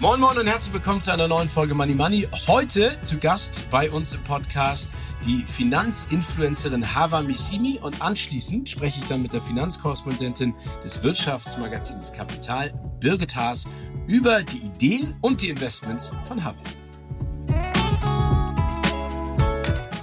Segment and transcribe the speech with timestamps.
[0.00, 2.26] Moin Moin und herzlich willkommen zu einer neuen Folge Money Money.
[2.46, 4.88] Heute zu Gast bei uns im Podcast
[5.26, 12.72] die Finanzinfluencerin Hava Missimi und anschließend spreche ich dann mit der Finanzkorrespondentin des Wirtschaftsmagazins Kapital,
[12.98, 13.68] Birgit Haas,
[14.06, 16.56] über die Ideen und die Investments von Hava.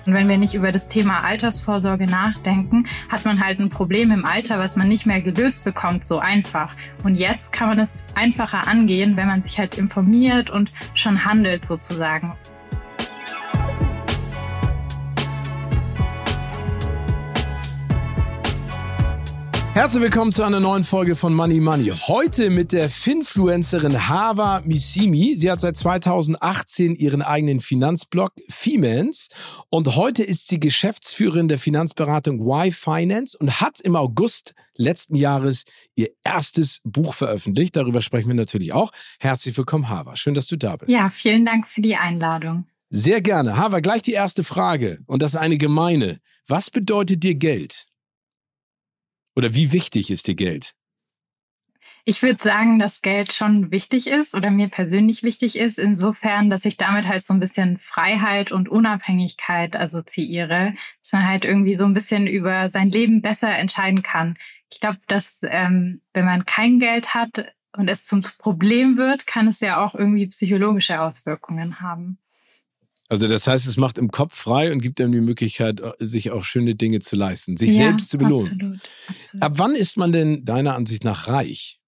[0.08, 4.26] Und wenn wir nicht über das Thema Altersvorsorge nachdenken, hat man halt ein Problem im
[4.26, 6.74] Alter, was man nicht mehr gelöst bekommt, so einfach.
[7.04, 11.66] Und jetzt kann man es einfacher angehen, wenn man sich halt informiert und schon handelt
[11.66, 12.32] sozusagen.
[19.78, 21.92] Herzlich willkommen zu einer neuen Folge von Money Money.
[22.08, 25.36] Heute mit der Finfluencerin Hava Missimi.
[25.36, 29.30] Sie hat seit 2018 ihren eigenen Finanzblog Femans
[29.70, 35.64] und heute ist sie Geschäftsführerin der Finanzberatung Y Finance und hat im August letzten Jahres
[35.94, 37.76] ihr erstes Buch veröffentlicht.
[37.76, 38.92] Darüber sprechen wir natürlich auch.
[39.20, 40.16] Herzlich willkommen, Hava.
[40.16, 40.92] Schön, dass du da bist.
[40.92, 42.66] Ja, vielen Dank für die Einladung.
[42.90, 43.58] Sehr gerne.
[43.58, 46.20] Hava, gleich die erste Frage und das ist eine gemeine.
[46.48, 47.86] Was bedeutet dir Geld?
[49.38, 50.74] Oder wie wichtig ist dir Geld?
[52.06, 56.66] Ich würde sagen, dass Geld schon wichtig ist oder mir persönlich wichtig ist, insofern, dass
[56.66, 61.86] ich damit halt so ein bisschen Freiheit und Unabhängigkeit assoziiere, dass man halt irgendwie so
[61.86, 64.40] ein bisschen über sein Leben besser entscheiden kann.
[64.72, 69.48] Ich glaube, dass ähm, wenn man kein Geld hat und es zum Problem wird, kann
[69.48, 72.18] es ja auch irgendwie psychologische Auswirkungen haben.
[73.10, 76.32] Also das heißt, es macht im Kopf frei und gibt einem die Möglichkeit, äh, sich
[76.32, 78.52] auch schöne Dinge zu leisten, sich ja, selbst zu belohnen.
[78.52, 79.44] Absolut, absolut.
[79.44, 81.80] Ab wann ist man denn deiner Ansicht nach reich?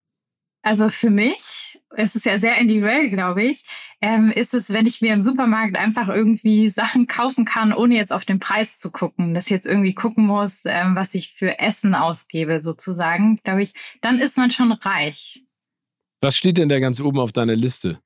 [0.62, 3.64] Also für mich, es ist ja sehr individuell, glaube ich,
[4.02, 8.12] ähm, ist es, wenn ich mir im Supermarkt einfach irgendwie Sachen kaufen kann, ohne jetzt
[8.12, 11.60] auf den Preis zu gucken, dass ich jetzt irgendwie gucken muss, ähm, was ich für
[11.60, 15.44] Essen ausgebe, sozusagen, glaube ich, dann ist man schon reich.
[16.22, 18.00] Was steht denn da ganz oben auf deiner Liste,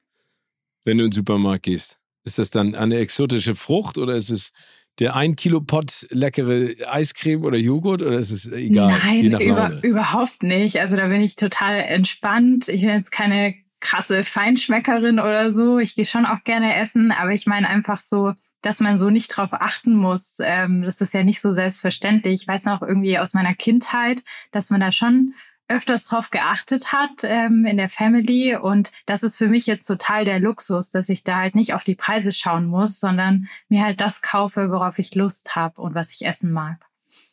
[0.86, 2.00] wenn du in den Supermarkt gehst?
[2.24, 4.52] Ist das dann eine exotische Frucht oder ist es
[5.00, 8.96] der ein Kilo Pot leckere Eiscreme oder Joghurt oder ist es egal?
[9.04, 10.80] Nein, über, überhaupt nicht.
[10.80, 12.68] Also da bin ich total entspannt.
[12.68, 15.80] Ich bin jetzt keine krasse Feinschmeckerin oder so.
[15.80, 19.30] Ich gehe schon auch gerne essen, aber ich meine einfach so, dass man so nicht
[19.30, 20.38] drauf achten muss.
[20.40, 22.42] Ähm, das ist ja nicht so selbstverständlich.
[22.44, 25.34] Ich weiß noch irgendwie aus meiner Kindheit, dass man da schon
[25.68, 28.56] öfters drauf geachtet hat ähm, in der Family.
[28.56, 31.84] Und das ist für mich jetzt total der Luxus, dass ich da halt nicht auf
[31.84, 36.12] die Preise schauen muss, sondern mir halt das kaufe, worauf ich Lust habe und was
[36.12, 36.86] ich essen mag.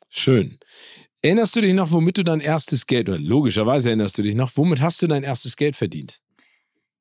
[0.08, 0.58] Schön.
[1.22, 4.50] Erinnerst du dich noch, womit du dein erstes Geld, oder logischerweise erinnerst du dich noch,
[4.54, 6.20] womit hast du dein erstes Geld verdient?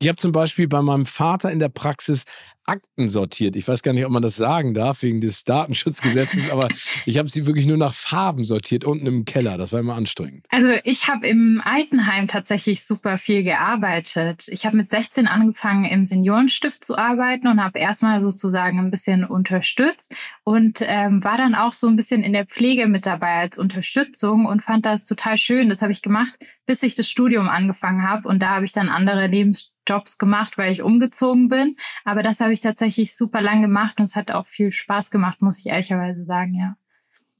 [0.02, 2.24] Ich habe zum Beispiel bei meinem Vater in der Praxis
[2.70, 3.56] Akten sortiert.
[3.56, 6.70] Ich weiß gar nicht, ob man das sagen darf wegen des Datenschutzgesetzes, aber
[7.06, 9.58] ich habe sie wirklich nur nach Farben sortiert unten im Keller.
[9.58, 10.46] Das war immer anstrengend.
[10.50, 14.48] Also ich habe im Altenheim tatsächlich super viel gearbeitet.
[14.50, 19.24] Ich habe mit 16 angefangen im Seniorenstift zu arbeiten und habe erstmal sozusagen ein bisschen
[19.24, 23.58] unterstützt und ähm, war dann auch so ein bisschen in der Pflege mit dabei als
[23.58, 25.70] Unterstützung und fand das total schön.
[25.70, 28.90] Das habe ich gemacht, bis ich das Studium angefangen habe und da habe ich dann
[28.90, 31.76] andere Lebensjobs gemacht, weil ich umgezogen bin.
[32.06, 35.42] Aber das habe ich tatsächlich super lang gemacht und es hat auch viel Spaß gemacht,
[35.42, 36.76] muss ich ehrlicherweise sagen, ja.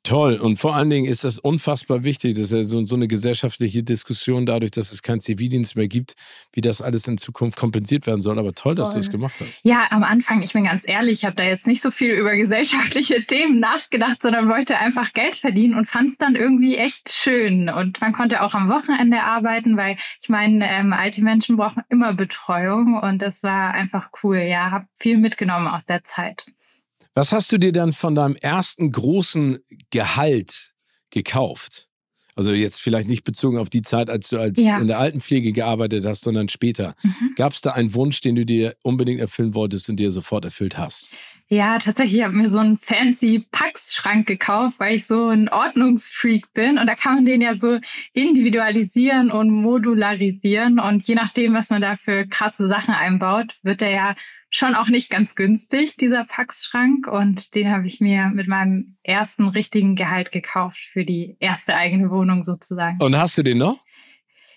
[0.04, 0.36] Toll.
[0.36, 2.36] Und vor allen Dingen ist das unfassbar wichtig.
[2.36, 6.14] Das ist ja so, so, eine gesellschaftliche Diskussion dadurch, dass es keinen Zivildienst mehr gibt,
[6.54, 8.40] wie das alles in Zukunft kompensiert werden soll.
[8.40, 8.76] Aber toll, toll.
[8.76, 9.66] dass du es gemacht hast.
[9.66, 12.36] Ja, am Anfang, ich bin ganz ehrlich, ich habe da jetzt nicht so viel über
[12.36, 17.68] gesellschaftliche Themen nachgedacht, sondern wollte einfach Geld verdienen und fand es dann irgendwie echt schön.
[17.68, 22.14] Und man konnte auch am Wochenende arbeiten, weil ich meine, ähm, alte Menschen brauchen immer
[22.14, 24.38] Betreuung und das war einfach cool.
[24.38, 26.46] Ja, habe viel mitgenommen aus der Zeit.
[27.16, 30.74] Was hast du dir dann von deinem ersten großen Gehalt
[31.10, 31.88] gekauft?
[32.36, 34.78] Also jetzt vielleicht nicht bezogen auf die Zeit, als du als ja.
[34.80, 36.96] in der Altenpflege gearbeitet hast, sondern später.
[37.04, 37.34] Mhm.
[37.36, 40.78] Gab es da einen Wunsch, den du dir unbedingt erfüllen wolltest und dir sofort erfüllt
[40.78, 41.12] hast?
[41.52, 46.54] Ja, tatsächlich, ich habe mir so einen fancy Pax-Schrank gekauft, weil ich so ein Ordnungsfreak
[46.54, 46.78] bin.
[46.78, 47.80] Und da kann man den ja so
[48.14, 50.80] individualisieren und modularisieren.
[50.80, 54.16] Und je nachdem, was man da für krasse Sachen einbaut, wird der ja
[54.52, 57.08] schon auch nicht ganz günstig, dieser Pax-Schrank.
[57.08, 62.12] Und den habe ich mir mit meinem ersten richtigen Gehalt gekauft für die erste eigene
[62.12, 63.02] Wohnung sozusagen.
[63.02, 63.84] Und hast du den noch?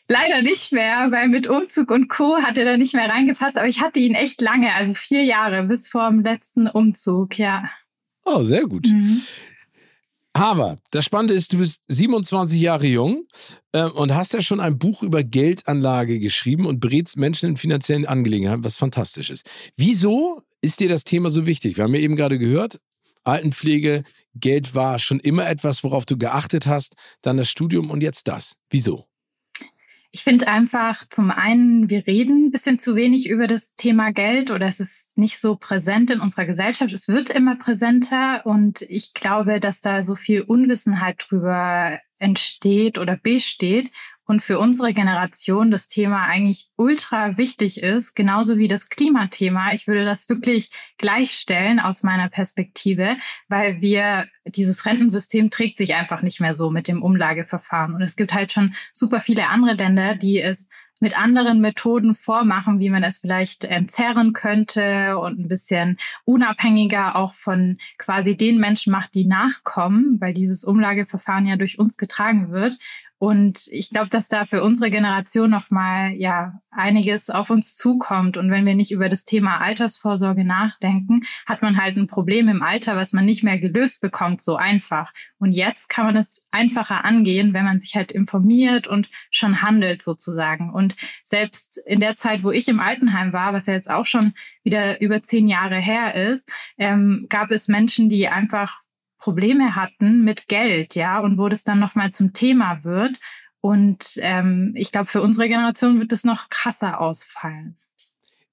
[0.08, 2.37] Leider nicht mehr, weil mit Umzug und Co.
[2.43, 3.56] hat er da nicht mehr reingepasst.
[3.56, 7.70] Aber ich hatte ihn echt lange, also vier Jahre bis vor dem letzten Umzug, ja.
[8.25, 8.88] Oh, sehr gut.
[8.88, 9.22] Mhm.
[10.34, 13.26] Aber das Spannende ist, du bist 27 Jahre jung
[13.72, 18.06] äh, und hast ja schon ein Buch über Geldanlage geschrieben und berätst Menschen in finanziellen
[18.06, 19.46] Angelegenheiten, was fantastisch ist.
[19.76, 21.76] Wieso ist dir das Thema so wichtig?
[21.76, 22.81] Wir haben ja eben gerade gehört,
[23.25, 24.04] Altenpflege,
[24.34, 28.56] Geld war schon immer etwas, worauf du geachtet hast, dann das Studium und jetzt das.
[28.70, 29.06] Wieso?
[30.14, 34.50] Ich finde einfach zum einen, wir reden ein bisschen zu wenig über das Thema Geld
[34.50, 36.93] oder es ist nicht so präsent in unserer Gesellschaft.
[36.93, 43.17] Es wird immer präsenter und ich glaube, dass da so viel Unwissenheit drüber entsteht oder
[43.17, 43.91] besteht
[44.27, 49.73] und für unsere Generation das Thema eigentlich ultra wichtig ist, genauso wie das Klimathema.
[49.73, 53.17] Ich würde das wirklich gleichstellen aus meiner Perspektive,
[53.49, 57.95] weil wir dieses Rentensystem trägt sich einfach nicht mehr so mit dem Umlageverfahren.
[57.95, 60.69] Und es gibt halt schon super viele andere Länder, die es
[61.03, 67.35] mit anderen Methoden vormachen, wie man es vielleicht entzerren könnte und ein bisschen unabhängiger auch
[67.35, 72.79] von quasi den Menschen macht, die nachkommen, weil dieses Umlageverfahren ja durch uns getragen wird.
[73.23, 78.37] Und ich glaube, dass da für unsere Generation nochmal ja einiges auf uns zukommt.
[78.37, 82.65] Und wenn wir nicht über das Thema Altersvorsorge nachdenken, hat man halt ein Problem im
[82.65, 85.13] Alter, was man nicht mehr gelöst bekommt, so einfach.
[85.39, 90.03] Und jetzt kann man es einfacher angehen, wenn man sich halt informiert und schon handelt
[90.03, 90.73] sozusagen.
[90.73, 94.33] Und selbst in der Zeit, wo ich im Altenheim war, was ja jetzt auch schon
[94.65, 98.81] wieder über zehn Jahre her ist, ähm, gab es Menschen, die einfach
[99.23, 103.21] Probleme hatten mit Geld, ja, und wo das dann nochmal zum Thema wird.
[103.61, 107.79] Und ähm, ich glaube, für unsere Generation wird das noch krasser ausfallen.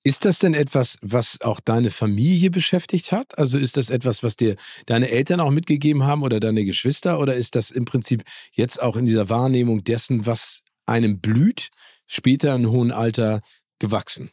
[0.04, 3.38] Ist das denn etwas, was auch deine Familie beschäftigt hat?
[3.39, 7.19] Also ist das etwas, was dir deine Eltern auch mitgegeben haben oder deine Geschwister?
[7.19, 11.69] Oder ist das im Prinzip jetzt auch in dieser Wahrnehmung dessen, was einem blüht,
[12.06, 13.42] später in hohem Alter
[13.80, 14.30] gewachsen?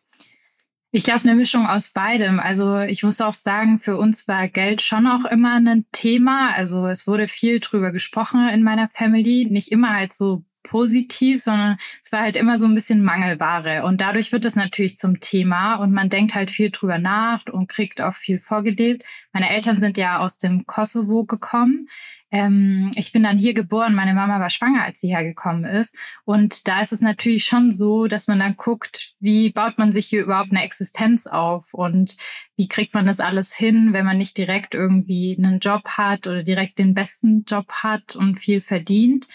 [0.97, 2.41] Ich glaube, eine Mischung aus beidem.
[2.41, 6.55] Also ich muss auch sagen, für uns war Geld schon auch immer ein Thema.
[6.55, 9.45] Also es wurde viel drüber gesprochen in meiner Family.
[9.45, 13.85] Nicht immer halt so positiv, sondern es war halt immer so ein bisschen Mangelware.
[13.85, 17.69] Und dadurch wird es natürlich zum Thema und man denkt halt viel drüber nach und
[17.69, 19.05] kriegt auch viel vorgelebt.
[19.35, 21.89] Meine Eltern sind ja aus dem Kosovo gekommen.
[22.31, 25.95] Ähm, ich bin dann hier geboren, meine Mama war schwanger, als sie hergekommen ist.
[26.25, 30.07] Und da ist es natürlich schon so, dass man dann guckt, wie baut man sich
[30.07, 32.17] hier überhaupt eine Existenz auf und
[32.57, 36.43] wie kriegt man das alles hin, wenn man nicht direkt irgendwie einen Job hat oder
[36.43, 39.29] direkt den besten Job hat und viel verdient.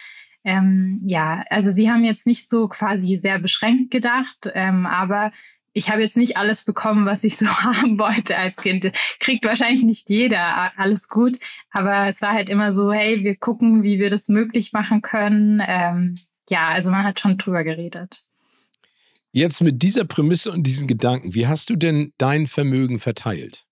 [0.44, 5.32] Ähm, ja, also sie haben jetzt nicht so quasi sehr beschränkt gedacht, ähm, aber
[5.74, 8.92] ich habe jetzt nicht alles bekommen, was ich so haben wollte als Kind.
[9.20, 11.38] Kriegt wahrscheinlich nicht jeder alles gut,
[11.72, 15.62] aber es war halt immer so, hey, wir gucken, wie wir das möglich machen können.
[15.66, 16.16] Ähm,
[16.50, 18.26] ja, also man hat schon drüber geredet.
[19.32, 23.66] Jetzt mit dieser Prämisse und diesen Gedanken, wie hast du denn dein Vermögen verteilt?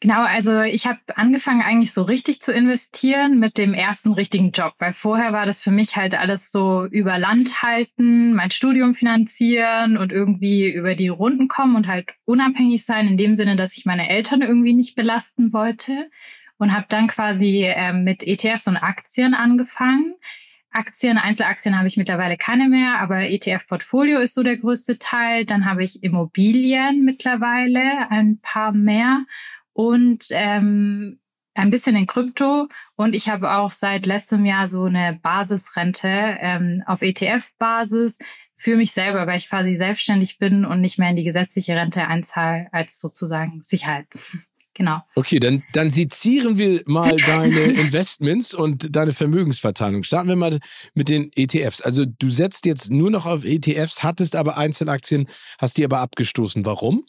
[0.00, 4.74] Genau, also ich habe angefangen eigentlich so richtig zu investieren mit dem ersten richtigen Job,
[4.78, 9.96] weil vorher war das für mich halt alles so über Land halten, mein Studium finanzieren
[9.96, 13.86] und irgendwie über die Runden kommen und halt unabhängig sein in dem Sinne, dass ich
[13.86, 16.10] meine Eltern irgendwie nicht belasten wollte
[16.58, 20.14] und habe dann quasi äh, mit ETFs und Aktien angefangen.
[20.70, 25.46] Aktien, Einzelaktien habe ich mittlerweile keine mehr, aber ETF-Portfolio ist so der größte Teil.
[25.46, 29.24] Dann habe ich Immobilien mittlerweile, ein paar mehr
[29.74, 31.20] und ähm,
[31.54, 36.82] ein bisschen in Krypto und ich habe auch seit letztem Jahr so eine Basisrente ähm,
[36.86, 38.18] auf ETF-Basis
[38.56, 42.06] für mich selber, weil ich quasi selbstständig bin und nicht mehr in die gesetzliche Rente
[42.06, 44.06] einzahle als sozusagen Sicherheit.
[44.76, 45.02] Genau.
[45.14, 50.02] Okay, dann, dann sezieren wir mal deine Investments und deine Vermögensverteilung.
[50.02, 50.58] Starten wir mal
[50.94, 51.80] mit den ETFs.
[51.80, 55.28] Also du setzt jetzt nur noch auf ETFs, hattest aber Einzelaktien,
[55.58, 56.66] hast die aber abgestoßen.
[56.66, 57.06] Warum?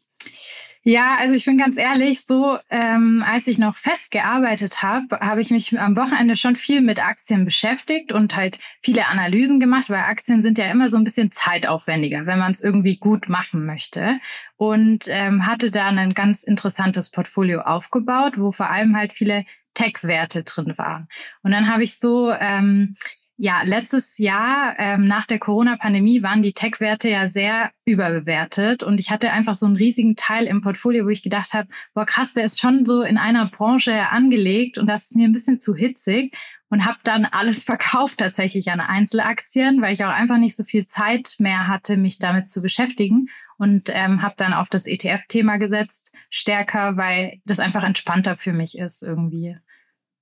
[0.87, 5.41] Ja, also ich bin ganz ehrlich, so ähm, als ich noch fest gearbeitet habe, habe
[5.41, 10.03] ich mich am Wochenende schon viel mit Aktien beschäftigt und halt viele Analysen gemacht, weil
[10.03, 14.19] Aktien sind ja immer so ein bisschen zeitaufwendiger, wenn man es irgendwie gut machen möchte.
[14.57, 20.43] Und ähm, hatte da ein ganz interessantes Portfolio aufgebaut, wo vor allem halt viele Tech-Werte
[20.43, 21.07] drin waren.
[21.41, 22.95] Und dann habe ich so ähm,
[23.37, 29.11] ja, letztes Jahr ähm, nach der Corona-Pandemie waren die Tech-Werte ja sehr überbewertet und ich
[29.11, 32.45] hatte einfach so einen riesigen Teil im Portfolio, wo ich gedacht habe, boah krass, der
[32.45, 36.33] ist schon so in einer Branche angelegt und das ist mir ein bisschen zu hitzig
[36.69, 40.87] und habe dann alles verkauft tatsächlich an Einzelaktien, weil ich auch einfach nicht so viel
[40.87, 43.27] Zeit mehr hatte, mich damit zu beschäftigen
[43.57, 48.77] und ähm, habe dann auf das ETF-Thema gesetzt, stärker, weil das einfach entspannter für mich
[48.77, 49.57] ist irgendwie.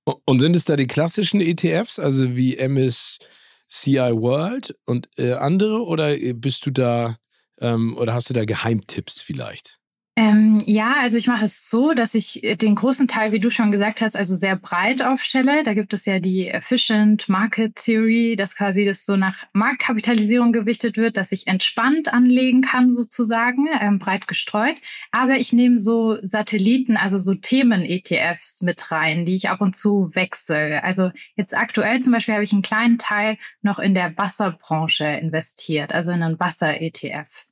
[0.04, 3.26] Und sind es da die klassischen ETFs, also wie MSCI
[3.68, 7.16] CI World und äh, andere oder bist du da
[7.58, 9.80] ähm, oder hast du da Geheimtipps vielleicht?
[10.16, 13.50] Ähm, ja, also ich mache es so, dass ich äh, den großen Teil, wie du
[13.50, 15.64] schon gesagt hast, also sehr breit aufstelle.
[15.64, 20.98] Da gibt es ja die Efficient Market Theory, dass quasi das so nach Marktkapitalisierung gewichtet
[20.98, 24.76] wird, dass ich entspannt anlegen kann sozusagen, ähm, breit gestreut.
[25.10, 30.14] Aber ich nehme so Satelliten, also so Themen-ETFs mit rein, die ich ab und zu
[30.14, 30.84] wechsle.
[30.84, 35.92] Also jetzt aktuell zum Beispiel habe ich einen kleinen Teil noch in der Wasserbranche investiert,
[35.92, 37.46] also in einen Wasser-ETF.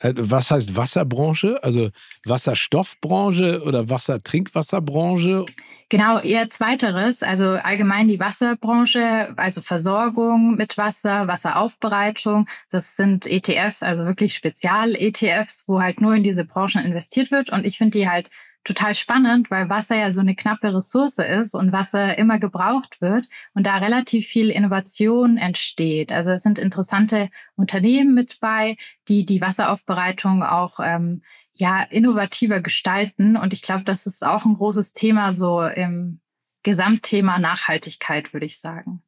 [0.00, 1.62] Äh, was heißt Wasserbranche?
[1.62, 1.90] Also
[2.24, 5.44] Wasserstoffbranche oder Wassertrinkwasserbranche?
[5.90, 7.22] Genau, eher zweiteres.
[7.22, 12.46] Also allgemein die Wasserbranche, also Versorgung mit Wasser, Wasseraufbereitung.
[12.70, 17.50] Das sind ETFs, also wirklich Spezial-ETFs, wo halt nur in diese Branchen investiert wird.
[17.50, 18.28] Und ich finde die halt
[18.64, 23.28] total spannend, weil Wasser ja so eine knappe Ressource ist und Wasser immer gebraucht wird
[23.54, 26.12] und da relativ viel Innovation entsteht.
[26.12, 28.76] Also es sind interessante Unternehmen mit bei,
[29.08, 31.22] die die Wasseraufbereitung auch ähm,
[31.54, 33.36] ja innovativer gestalten.
[33.36, 36.20] Und ich glaube, das ist auch ein großes Thema so im
[36.62, 39.02] Gesamtthema Nachhaltigkeit, würde ich sagen.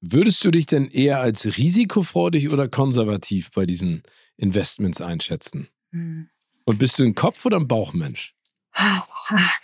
[0.00, 4.02] Würdest du dich denn eher als risikofreudig oder konservativ bei diesen
[4.36, 5.68] Investments einschätzen?
[5.90, 6.28] Hm.
[6.64, 8.34] Und bist du ein Kopf- oder ein Bauchmensch?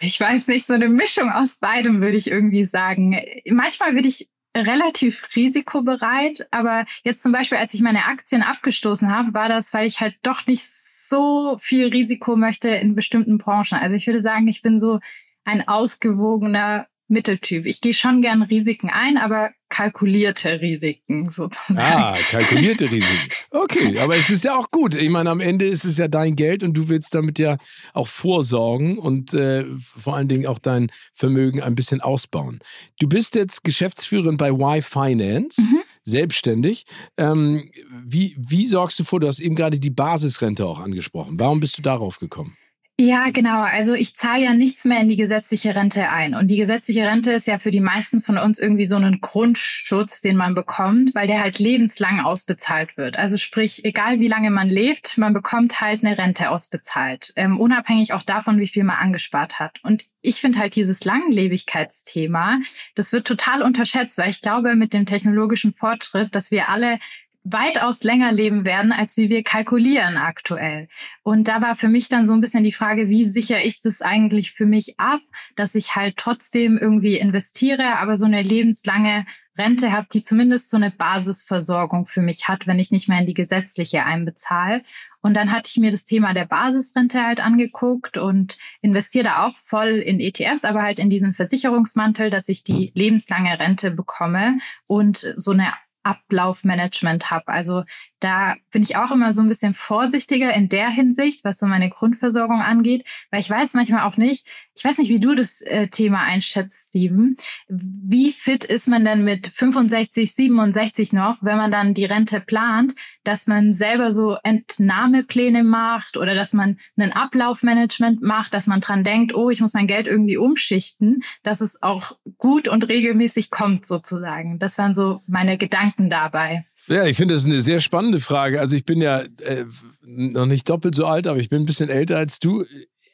[0.00, 3.18] Ich weiß nicht, so eine Mischung aus beidem würde ich irgendwie sagen.
[3.48, 9.34] Manchmal würde ich relativ risikobereit, aber jetzt zum Beispiel, als ich meine Aktien abgestoßen habe,
[9.34, 13.78] war das, weil ich halt doch nicht so viel Risiko möchte in bestimmten Branchen.
[13.78, 15.00] Also ich würde sagen, ich bin so
[15.44, 17.66] ein ausgewogener Mitteltyp.
[17.66, 21.78] Ich gehe schon gern Risiken ein, aber kalkulierte Risiken sozusagen.
[21.78, 23.30] Ah, kalkulierte Risiken.
[23.50, 24.94] Okay, aber es ist ja auch gut.
[24.94, 27.56] Ich meine, am Ende ist es ja dein Geld und du willst damit ja
[27.92, 32.60] auch vorsorgen und äh, vor allen Dingen auch dein Vermögen ein bisschen ausbauen.
[32.98, 35.60] Du bist jetzt Geschäftsführerin bei Y Finance.
[35.60, 36.84] Mhm selbstständig.
[37.16, 37.70] Ähm,
[38.04, 41.40] wie, wie sorgst du vor, du hast eben gerade die Basisrente auch angesprochen.
[41.40, 42.56] Warum bist du darauf gekommen?
[42.96, 43.62] Ja, genau.
[43.62, 46.36] Also ich zahle ja nichts mehr in die gesetzliche Rente ein.
[46.36, 50.20] Und die gesetzliche Rente ist ja für die meisten von uns irgendwie so ein Grundschutz,
[50.20, 53.18] den man bekommt, weil der halt lebenslang ausbezahlt wird.
[53.18, 58.12] Also sprich, egal wie lange man lebt, man bekommt halt eine Rente ausbezahlt, ähm, unabhängig
[58.12, 59.80] auch davon, wie viel man angespart hat.
[59.82, 62.60] Und ich finde halt dieses Langlebigkeitsthema,
[62.94, 67.00] das wird total unterschätzt, weil ich glaube, mit dem technologischen Fortschritt, dass wir alle
[67.44, 70.88] weitaus länger leben werden, als wie wir kalkulieren aktuell.
[71.22, 74.00] Und da war für mich dann so ein bisschen die Frage, wie sichere ich das
[74.00, 75.20] eigentlich für mich ab,
[75.54, 80.76] dass ich halt trotzdem irgendwie investiere, aber so eine lebenslange Rente habe, die zumindest so
[80.76, 84.82] eine Basisversorgung für mich hat, wenn ich nicht mehr in die gesetzliche einbezahle.
[85.20, 89.56] Und dann hatte ich mir das Thema der Basisrente halt angeguckt und investiere da auch
[89.56, 95.18] voll in ETFs, aber halt in diesen Versicherungsmantel, dass ich die lebenslange Rente bekomme und
[95.36, 95.72] so eine
[96.04, 97.48] Ablaufmanagement habe.
[97.48, 97.84] Also
[98.24, 101.90] da bin ich auch immer so ein bisschen vorsichtiger in der Hinsicht, was so meine
[101.90, 105.88] Grundversorgung angeht, weil ich weiß manchmal auch nicht, ich weiß nicht, wie du das äh,
[105.88, 107.36] Thema einschätzt, Steven.
[107.68, 112.94] Wie fit ist man denn mit 65, 67 noch, wenn man dann die Rente plant,
[113.24, 119.04] dass man selber so Entnahmepläne macht oder dass man ein Ablaufmanagement macht, dass man dran
[119.04, 123.84] denkt, oh, ich muss mein Geld irgendwie umschichten, dass es auch gut und regelmäßig kommt
[123.84, 124.58] sozusagen.
[124.58, 126.64] Das waren so meine Gedanken dabei.
[126.86, 128.60] Ja, ich finde das eine sehr spannende Frage.
[128.60, 129.64] Also ich bin ja äh,
[130.02, 132.64] noch nicht doppelt so alt, aber ich bin ein bisschen älter als du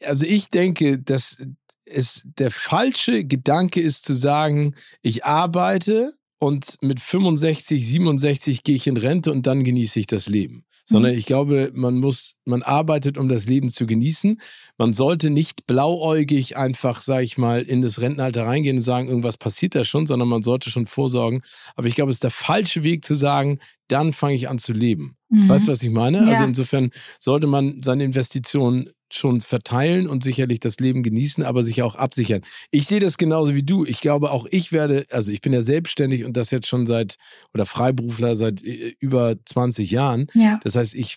[0.04, 1.42] also ich denke, dass
[1.84, 8.86] es der falsche Gedanke ist zu sagen, ich arbeite und mit 65, 67 gehe ich
[8.86, 10.64] in Rente und dann genieße ich das Leben.
[10.90, 11.18] Sondern mhm.
[11.18, 14.40] ich glaube, man muss, man arbeitet, um das Leben zu genießen.
[14.76, 19.37] Man sollte nicht blauäugig einfach, sage ich mal, in das Rentenalter reingehen und sagen, irgendwas
[19.37, 21.42] passiert da schon, sondern man sollte schon vorsorgen.
[21.76, 24.73] Aber ich glaube, es ist der falsche Weg zu sagen, dann fange ich an zu
[24.73, 25.16] leben.
[25.28, 25.49] Mhm.
[25.49, 26.18] Weißt du, was ich meine?
[26.18, 26.37] Also ja.
[26.38, 31.82] Also insofern sollte man seine Investitionen schon verteilen und sicherlich das Leben genießen, aber sich
[31.82, 32.42] auch absichern.
[32.70, 33.84] Ich sehe das genauso wie du.
[33.84, 37.16] Ich glaube, auch ich werde, also ich bin ja selbstständig und das jetzt schon seit,
[37.54, 40.26] oder Freiberufler seit äh, über 20 Jahren.
[40.34, 40.60] Ja.
[40.62, 41.16] Das heißt, ich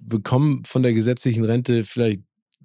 [0.00, 2.20] bekomme von der gesetzlichen Rente vielleicht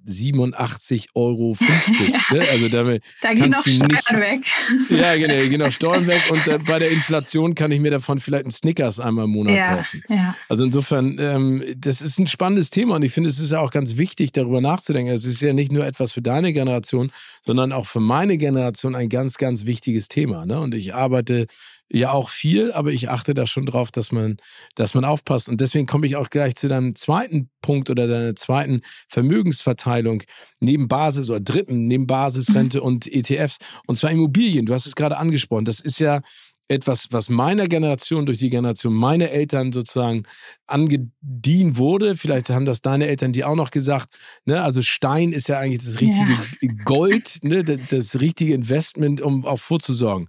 [0.06, 1.56] 87,50 Euro.
[1.60, 2.36] ja.
[2.36, 2.48] ne?
[2.50, 4.46] Also damit da gehen noch Steuern nicht, weg.
[4.90, 8.20] Ja, genau, gehen noch Steuern weg und äh, bei der Inflation kann ich mir davon
[8.20, 10.02] vielleicht einen Snickers einmal im Monat ja, kaufen.
[10.08, 10.34] Ja.
[10.48, 13.70] Also insofern, ähm, das ist ein spannendes Thema und ich finde, es ist ja auch
[13.70, 15.12] ganz wichtig, darüber nachzudenken.
[15.12, 19.08] Es ist ja nicht nur etwas für deine Generation, sondern auch für meine Generation ein
[19.08, 20.46] ganz, ganz wichtiges Thema.
[20.46, 20.60] Ne?
[20.60, 21.46] Und ich arbeite
[21.92, 24.38] ja auch viel, aber ich achte da schon drauf, dass man,
[24.74, 25.48] dass man aufpasst.
[25.48, 30.22] Und deswegen komme ich auch gleich zu deinem zweiten Punkt oder deiner zweiten Vermögensverteilung
[30.60, 32.84] neben Basis oder dritten, neben Basisrente mhm.
[32.84, 33.58] und ETFs.
[33.86, 34.66] Und zwar Immobilien.
[34.66, 35.66] Du hast es gerade angesprochen.
[35.66, 36.20] Das ist ja
[36.68, 40.22] etwas, was meiner Generation durch die Generation meiner Eltern sozusagen
[40.66, 42.14] angedient wurde.
[42.14, 44.14] Vielleicht haben das deine Eltern dir auch noch gesagt.
[44.46, 44.62] Ne?
[44.62, 46.32] Also Stein ist ja eigentlich das richtige
[46.62, 46.72] ja.
[46.84, 47.62] Gold, ne?
[47.64, 50.28] das, das richtige Investment, um auch vorzusorgen.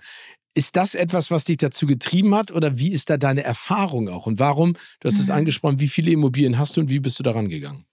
[0.56, 4.28] Ist das etwas, was dich dazu getrieben hat oder wie ist da deine Erfahrung auch?
[4.28, 5.36] Und warum, du hast es mhm.
[5.36, 7.86] angesprochen, wie viele Immobilien hast du und wie bist du daran gegangen?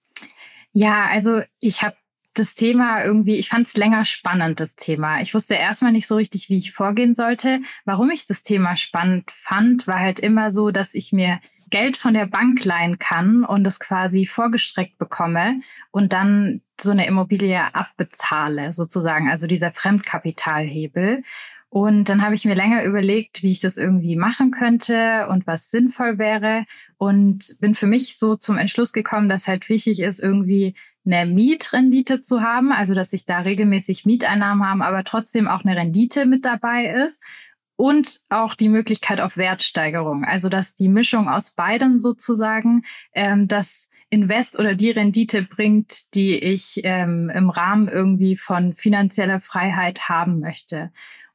[0.72, 1.96] Ja, also ich habe
[2.34, 5.20] das Thema irgendwie, ich fand es länger spannend, das Thema.
[5.20, 7.60] Ich wusste erstmal nicht so richtig, wie ich vorgehen sollte.
[7.84, 11.40] Warum ich das Thema spannend fand, war halt immer so, dass ich mir
[11.70, 17.06] Geld von der Bank leihen kann und das quasi vorgestreckt bekomme und dann so eine
[17.06, 19.30] Immobilie abbezahle, sozusagen.
[19.30, 21.22] Also dieser Fremdkapitalhebel.
[21.70, 25.70] Und dann habe ich mir länger überlegt, wie ich das irgendwie machen könnte und was
[25.70, 26.64] sinnvoll wäre.
[26.98, 30.74] Und bin für mich so zum Entschluss gekommen, dass halt wichtig ist, irgendwie
[31.06, 35.76] eine Mietrendite zu haben, also dass ich da regelmäßig Mieteinnahmen haben, aber trotzdem auch eine
[35.76, 37.22] Rendite mit dabei ist
[37.76, 42.82] und auch die Möglichkeit auf Wertsteigerung, also dass die Mischung aus beidem sozusagen
[43.14, 49.40] ähm, das Invest oder die Rendite bringt, die ich ähm, im Rahmen irgendwie von finanzieller
[49.40, 50.90] Freiheit haben möchte.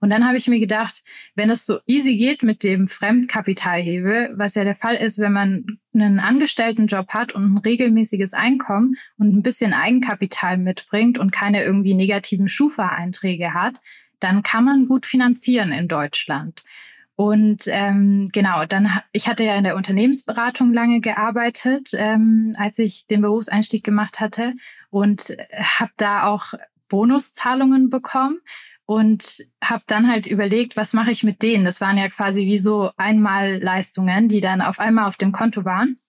[0.05, 4.53] Und dann habe ich mir gedacht, wenn es so easy geht mit dem Fremdkapitalhebel, was
[4.53, 9.41] ja der Fall ist, wenn man einen Angestelltenjob hat und ein regelmäßiges Einkommen und ein
[9.41, 13.81] bisschen Eigenkapital mitbringt und keine irgendwie negativen Schufa-Einträge hat,
[14.19, 16.63] dann kann man gut finanzieren in Deutschland.
[17.15, 23.07] Und ähm, genau, dann ich hatte ja in der Unternehmensberatung lange gearbeitet, ähm, als ich
[23.07, 24.53] den Berufseinstieg gemacht hatte
[24.91, 25.35] und
[25.79, 26.53] habe da auch
[26.89, 28.37] Bonuszahlungen bekommen
[28.85, 31.65] und habe dann halt überlegt, was mache ich mit denen?
[31.65, 35.99] Das waren ja quasi wie so Einmalleistungen, die dann auf einmal auf dem Konto waren.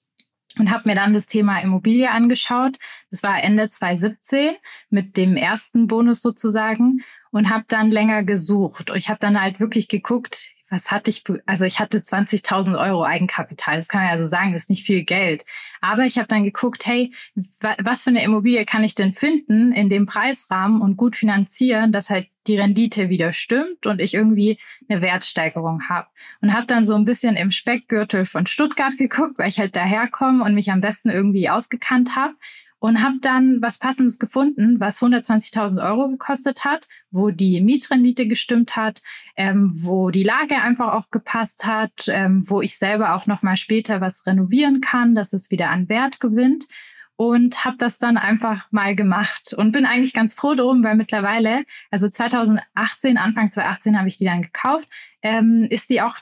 [0.59, 2.79] Und habe mir dann das Thema Immobilie angeschaut.
[3.11, 4.55] Das war Ende 2017
[4.89, 8.91] mit dem ersten Bonus sozusagen und habe dann länger gesucht.
[8.91, 13.03] Und ich habe dann halt wirklich geguckt, was hatte ich, also ich hatte 20.000 Euro
[13.05, 15.47] Eigenkapital, das kann man ja so sagen, das ist nicht viel Geld.
[15.81, 17.15] Aber ich habe dann geguckt, hey,
[17.61, 22.11] was für eine Immobilie kann ich denn finden in dem Preisrahmen und gut finanzieren, dass
[22.11, 26.09] halt die Rendite wieder stimmt und ich irgendwie eine Wertsteigerung habe.
[26.43, 30.45] Und habe dann so ein bisschen im Speckgürtel von Stuttgart geguckt, weil ich halt daherkomme
[30.45, 32.35] und mich am besten irgendwie ausgekannt habe
[32.79, 38.77] und habe dann was Passendes gefunden, was 120.000 Euro gekostet hat, wo die Mietrendite gestimmt
[38.77, 39.03] hat,
[39.37, 43.57] ähm, wo die Lage einfach auch gepasst hat, ähm, wo ich selber auch noch mal
[43.57, 46.67] später was renovieren kann, dass es wieder an Wert gewinnt
[47.17, 51.65] und habe das dann einfach mal gemacht und bin eigentlich ganz froh drum, weil mittlerweile,
[51.91, 54.89] also 2018, Anfang 2018 habe ich die dann gekauft,
[55.23, 56.17] ähm, ist sie auch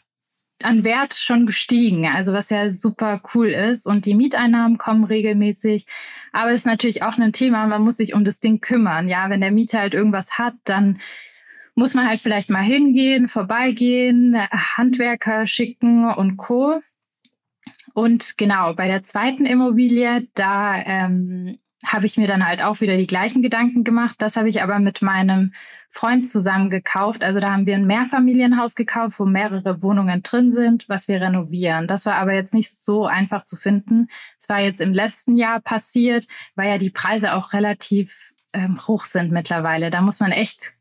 [0.64, 3.87] an Wert schon gestiegen, also was ja super cool ist.
[3.87, 5.87] Und die Mieteinnahmen kommen regelmäßig.
[6.33, 9.09] Aber es ist natürlich auch ein Thema, man muss sich um das Ding kümmern.
[9.09, 10.98] Ja, wenn der Mieter halt irgendwas hat, dann
[11.74, 16.81] muss man halt vielleicht mal hingehen, vorbeigehen, Handwerker schicken und Co.
[17.94, 22.96] Und genau, bei der zweiten Immobilie, da ähm, habe ich mir dann halt auch wieder
[22.96, 24.16] die gleichen Gedanken gemacht.
[24.18, 25.53] Das habe ich aber mit meinem
[25.95, 27.23] Freund zusammen gekauft.
[27.23, 31.87] Also da haben wir ein Mehrfamilienhaus gekauft, wo mehrere Wohnungen drin sind, was wir renovieren.
[31.87, 34.09] Das war aber jetzt nicht so einfach zu finden.
[34.41, 36.27] Es war jetzt im letzten Jahr passiert,
[36.57, 39.91] weil ja die Preise auch relativ ähm, hoch sind mittlerweile.
[39.91, 40.75] Da muss man echt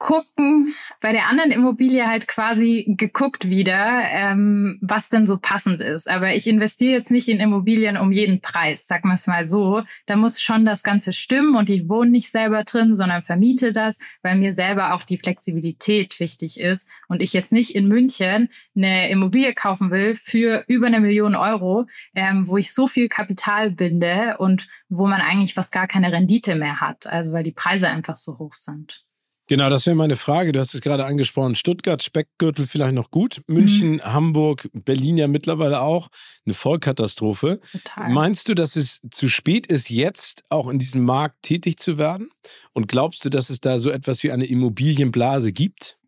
[0.00, 6.08] gucken, bei der anderen Immobilie halt quasi geguckt wieder, ähm, was denn so passend ist.
[6.08, 9.82] Aber ich investiere jetzt nicht in Immobilien um jeden Preis, sag mal es mal so.
[10.06, 13.98] Da muss schon das Ganze stimmen und ich wohne nicht selber drin, sondern vermiete das,
[14.22, 19.10] weil mir selber auch die Flexibilität wichtig ist und ich jetzt nicht in München eine
[19.10, 24.36] Immobilie kaufen will für über eine Million Euro, ähm, wo ich so viel Kapital binde
[24.38, 28.16] und wo man eigentlich fast gar keine Rendite mehr hat, also weil die Preise einfach
[28.16, 29.04] so hoch sind.
[29.50, 30.52] Genau, das wäre meine Frage.
[30.52, 31.56] Du hast es gerade angesprochen.
[31.56, 33.42] Stuttgart, Speckgürtel vielleicht noch gut.
[33.48, 34.02] München, mhm.
[34.04, 36.06] Hamburg, Berlin ja mittlerweile auch.
[36.46, 37.58] Eine Vollkatastrophe.
[37.72, 38.10] Total.
[38.10, 42.30] Meinst du, dass es zu spät ist, jetzt auch in diesem Markt tätig zu werden?
[42.74, 45.98] Und glaubst du, dass es da so etwas wie eine Immobilienblase gibt?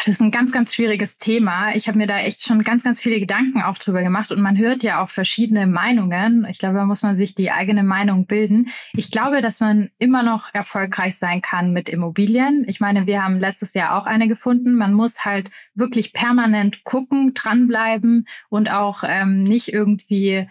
[0.00, 1.74] Das ist ein ganz, ganz schwieriges Thema.
[1.74, 4.58] Ich habe mir da echt schon ganz, ganz viele Gedanken auch drüber gemacht und man
[4.58, 6.46] hört ja auch verschiedene Meinungen.
[6.48, 8.70] Ich glaube, da muss man sich die eigene Meinung bilden.
[8.94, 12.64] Ich glaube, dass man immer noch erfolgreich sein kann mit Immobilien.
[12.66, 14.74] Ich meine, wir haben letztes Jahr auch eine gefunden.
[14.74, 20.48] Man muss halt wirklich permanent gucken, dranbleiben und auch ähm, nicht irgendwie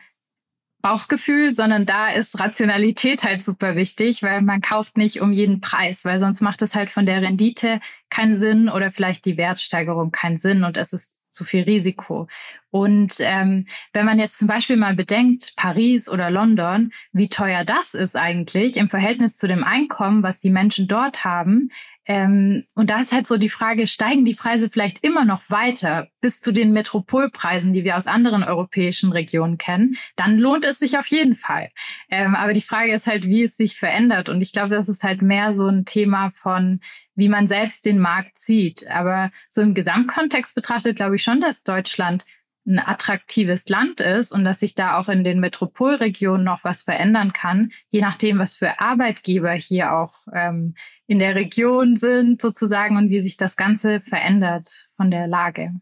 [0.81, 6.05] Bauchgefühl, sondern da ist Rationalität halt super wichtig, weil man kauft nicht um jeden Preis,
[6.05, 10.39] weil sonst macht es halt von der Rendite keinen Sinn oder vielleicht die Wertsteigerung keinen
[10.39, 12.27] Sinn und es ist zu viel Risiko.
[12.71, 17.93] Und ähm, wenn man jetzt zum Beispiel mal bedenkt, Paris oder London, wie teuer das
[17.93, 21.69] ist eigentlich im Verhältnis zu dem Einkommen, was die Menschen dort haben,
[22.09, 26.07] ähm, und da ist halt so die Frage, steigen die Preise vielleicht immer noch weiter
[26.21, 30.97] bis zu den Metropolpreisen, die wir aus anderen europäischen Regionen kennen, dann lohnt es sich
[30.97, 31.69] auf jeden Fall.
[32.09, 34.27] Ähm, aber die Frage ist halt, wie es sich verändert.
[34.27, 36.79] Und ich glaube, das ist halt mehr so ein Thema von,
[37.13, 38.89] wie man selbst den Markt sieht.
[38.89, 42.25] Aber so im Gesamtkontext betrachtet, glaube ich schon, dass Deutschland
[42.69, 47.33] ein attraktives Land ist und dass sich da auch in den Metropolregionen noch was verändern
[47.33, 50.75] kann, je nachdem, was für Arbeitgeber hier auch ähm,
[51.07, 55.73] in der Region sind sozusagen und wie sich das Ganze verändert von der Lage.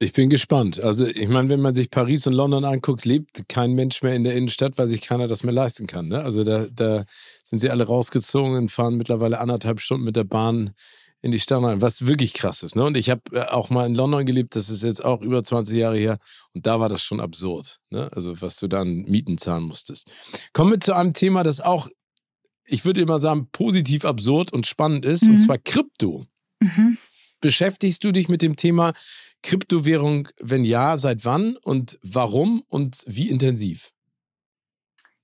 [0.00, 0.82] Ich bin gespannt.
[0.82, 4.24] Also ich meine, wenn man sich Paris und London anguckt, lebt kein Mensch mehr in
[4.24, 6.08] der Innenstadt, weil sich keiner das mehr leisten kann.
[6.08, 6.20] Ne?
[6.20, 7.04] Also da, da
[7.44, 10.72] sind sie alle rausgezogen und fahren mittlerweile anderthalb Stunden mit der Bahn
[11.24, 12.76] in die Stadt rein, was wirklich krass ist.
[12.76, 12.84] Ne?
[12.84, 15.74] Und ich habe äh, auch mal in London gelebt, das ist jetzt auch über 20
[15.74, 16.18] Jahre her.
[16.52, 17.80] Und da war das schon absurd.
[17.88, 18.10] Ne?
[18.12, 20.10] Also, was du dann Mieten zahlen musstest.
[20.52, 21.88] Kommen wir zu einem Thema, das auch,
[22.66, 25.30] ich würde immer sagen, positiv absurd und spannend ist, mhm.
[25.30, 26.26] und zwar Krypto.
[26.60, 26.98] Mhm.
[27.40, 28.92] Beschäftigst du dich mit dem Thema
[29.42, 30.28] Kryptowährung?
[30.42, 33.93] Wenn ja, seit wann und warum und wie intensiv?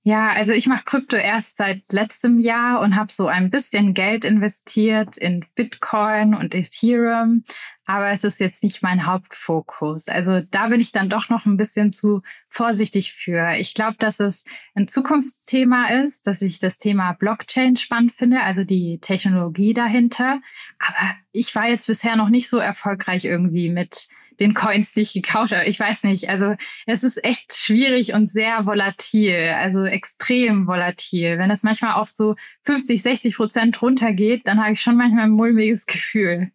[0.03, 4.25] Ja, also ich mache Krypto erst seit letztem Jahr und habe so ein bisschen Geld
[4.25, 7.43] investiert in Bitcoin und Ethereum,
[7.85, 10.07] aber es ist jetzt nicht mein Hauptfokus.
[10.07, 13.55] Also da bin ich dann doch noch ein bisschen zu vorsichtig für.
[13.57, 18.63] Ich glaube, dass es ein Zukunftsthema ist, dass ich das Thema Blockchain spannend finde, also
[18.63, 20.41] die Technologie dahinter.
[20.79, 24.07] Aber ich war jetzt bisher noch nicht so erfolgreich irgendwie mit
[24.41, 25.65] den Coins, die ich gekauft habe.
[25.65, 26.27] Ich weiß nicht.
[26.27, 31.37] Also es ist echt schwierig und sehr volatil, also extrem volatil.
[31.37, 35.31] Wenn das manchmal auch so 50, 60 Prozent runtergeht, dann habe ich schon manchmal ein
[35.31, 36.51] mulmiges Gefühl.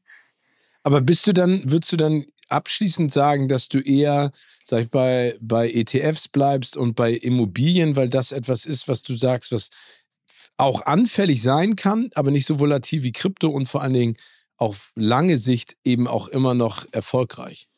[0.83, 5.37] Aber bist du dann, würdest du dann abschließend sagen, dass du eher, sag ich, bei,
[5.41, 9.71] bei ETFs bleibst und bei Immobilien, weil das etwas ist, was du sagst, was
[10.57, 14.17] auch anfällig sein kann, aber nicht so volatil wie Krypto und vor allen Dingen
[14.57, 17.69] auf lange Sicht eben auch immer noch erfolgreich?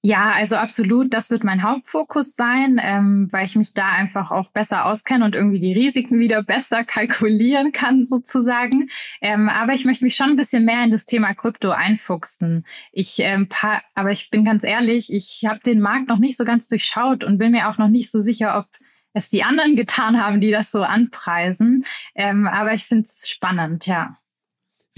[0.00, 4.48] Ja, also absolut, das wird mein Hauptfokus sein, ähm, weil ich mich da einfach auch
[4.52, 8.90] besser auskenne und irgendwie die Risiken wieder besser kalkulieren kann sozusagen.
[9.20, 12.64] Ähm, aber ich möchte mich schon ein bisschen mehr in das Thema Krypto einfuchsen.
[12.92, 16.44] Ich, ähm, paar, aber ich bin ganz ehrlich, ich habe den Markt noch nicht so
[16.44, 18.66] ganz durchschaut und bin mir auch noch nicht so sicher, ob
[19.14, 21.84] es die anderen getan haben, die das so anpreisen.
[22.14, 24.16] Ähm, aber ich finde es spannend, ja.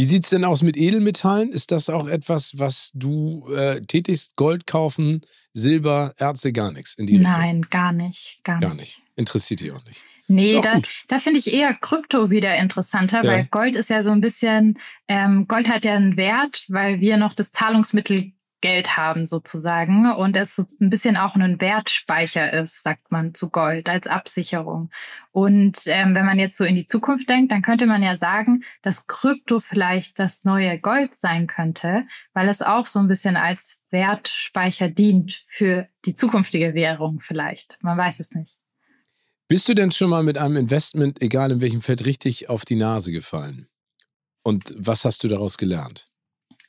[0.00, 1.52] Wie sieht es denn aus mit Edelmetallen?
[1.52, 4.34] Ist das auch etwas, was du äh, tätigst?
[4.34, 5.20] Gold kaufen,
[5.52, 7.42] Silber, Erze, gar nichts in die Nein, Richtung?
[7.42, 8.40] Nein, gar nicht.
[8.42, 9.02] Gar, gar nicht.
[9.16, 10.00] Interessiert dich auch nicht.
[10.26, 13.30] Nee, da, da finde ich eher Krypto wieder interessanter, ja.
[13.30, 17.18] weil Gold ist ja so ein bisschen, ähm, Gold hat ja einen Wert, weil wir
[17.18, 22.82] noch das Zahlungsmittel Geld haben sozusagen und es so ein bisschen auch ein Wertspeicher ist,
[22.82, 24.90] sagt man zu Gold als Absicherung.
[25.32, 28.64] Und ähm, wenn man jetzt so in die Zukunft denkt, dann könnte man ja sagen,
[28.82, 33.82] dass Krypto vielleicht das neue Gold sein könnte, weil es auch so ein bisschen als
[33.90, 37.78] Wertspeicher dient für die zukünftige Währung vielleicht.
[37.82, 38.58] Man weiß es nicht.
[39.48, 42.76] Bist du denn schon mal mit einem Investment, egal in welchem Feld, richtig auf die
[42.76, 43.68] Nase gefallen?
[44.42, 46.09] Und was hast du daraus gelernt?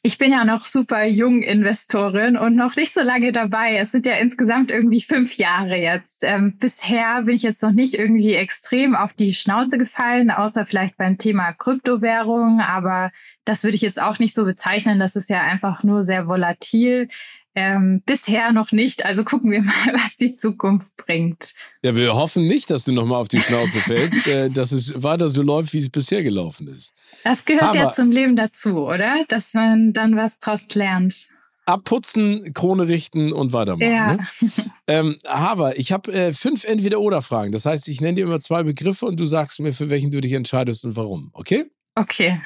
[0.04, 3.78] Ich bin ja noch super jung Investorin und noch nicht so lange dabei.
[3.78, 6.24] Es sind ja insgesamt irgendwie fünf Jahre jetzt.
[6.24, 10.98] Ähm, bisher bin ich jetzt noch nicht irgendwie extrem auf die Schnauze gefallen, außer vielleicht
[10.98, 12.62] beim Thema Kryptowährung.
[12.62, 13.12] Aber
[13.46, 14.98] das würde ich jetzt auch nicht so bezeichnen.
[14.98, 17.08] Das ist ja einfach nur sehr volatil.
[17.54, 19.06] Ähm, bisher noch nicht.
[19.06, 21.54] Also gucken wir mal, was die Zukunft bringt.
[21.84, 25.30] Ja, wir hoffen nicht, dass du nochmal auf die Schnauze fällst, äh, dass es weiter
[25.30, 26.94] so läuft, wie es bisher gelaufen ist.
[27.24, 29.26] Das gehört Aber ja zum Leben dazu, oder?
[29.28, 31.28] Dass man dann was draus lernt.
[31.66, 33.92] Abputzen, Krone richten und weitermachen.
[33.92, 34.14] Ja.
[34.14, 34.28] Ne?
[34.88, 37.52] ähm, Haber, ich habe äh, fünf Entweder-Oder-Fragen.
[37.52, 40.22] Das heißt, ich nenne dir immer zwei Begriffe und du sagst mir, für welchen du
[40.22, 41.30] dich entscheidest und warum.
[41.34, 41.66] Okay?
[41.96, 42.42] Okay.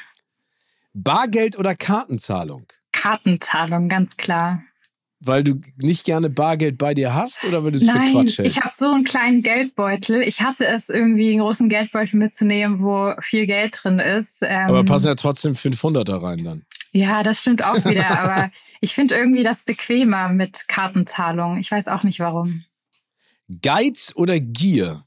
[0.93, 2.67] Bargeld oder Kartenzahlung?
[2.91, 4.63] Kartenzahlung, ganz klar.
[5.25, 8.57] Weil du nicht gerne Bargeld bei dir hast oder weil du es für Quatsch hältst?
[8.57, 10.21] Ich habe so einen kleinen Geldbeutel.
[10.21, 14.39] Ich hasse es, irgendwie einen großen Geldbeutel mitzunehmen, wo viel Geld drin ist.
[14.41, 16.65] Ähm, aber passen ja trotzdem 500 da rein dann.
[16.91, 18.07] Ja, das stimmt auch wieder.
[18.19, 21.57] aber ich finde irgendwie das bequemer mit Kartenzahlung.
[21.57, 22.63] Ich weiß auch nicht warum.
[23.61, 25.03] Geiz oder Gier?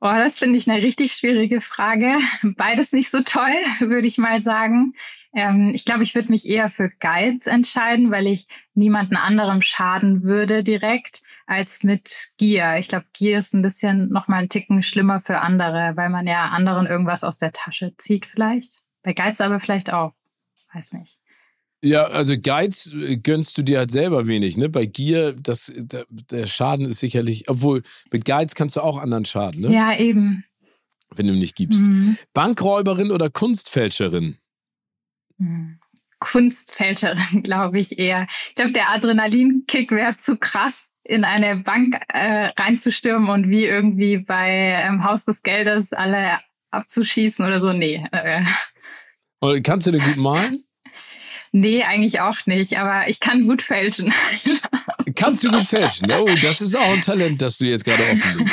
[0.00, 2.16] Oh, das finde ich eine richtig schwierige Frage.
[2.42, 4.94] Beides nicht so toll, würde ich mal sagen.
[5.32, 10.22] Ähm, ich glaube, ich würde mich eher für Geiz entscheiden, weil ich niemanden anderem schaden
[10.22, 12.76] würde direkt als mit Gier.
[12.78, 16.26] Ich glaube, Gier ist ein bisschen noch mal einen Ticken schlimmer für andere, weil man
[16.26, 18.80] ja anderen irgendwas aus der Tasche zieht vielleicht.
[19.02, 20.12] Bei Geiz aber vielleicht auch.
[20.72, 21.18] Weiß nicht.
[21.82, 24.68] Ja, also Geiz äh, gönnst du dir halt selber wenig, ne?
[24.68, 29.24] Bei Gier, das, der, der Schaden ist sicherlich, obwohl mit Geiz kannst du auch anderen
[29.24, 29.72] schaden, ne?
[29.72, 30.44] Ja, eben.
[31.14, 31.86] Wenn du nicht gibst.
[31.86, 32.16] Mhm.
[32.34, 34.36] Bankräuberin oder Kunstfälscherin?
[35.40, 35.78] Mhm.
[36.20, 38.26] Kunstfälscherin, glaube ich eher.
[38.50, 44.18] Ich glaube, der Adrenalinkick wäre zu krass, in eine Bank äh, reinzustürmen und wie irgendwie
[44.18, 44.50] bei
[44.84, 46.38] ähm, Haus des Geldes alle
[46.70, 47.72] abzuschießen oder so.
[47.72, 48.06] Nee.
[48.12, 48.44] Äh.
[49.62, 50.64] Kannst du denn gut malen?
[51.52, 54.14] Nee, eigentlich auch nicht, aber ich kann gut fälschen.
[55.16, 56.08] Kannst du gut fälschen?
[56.12, 58.48] Oh, das ist auch ein Talent, das du jetzt gerade offen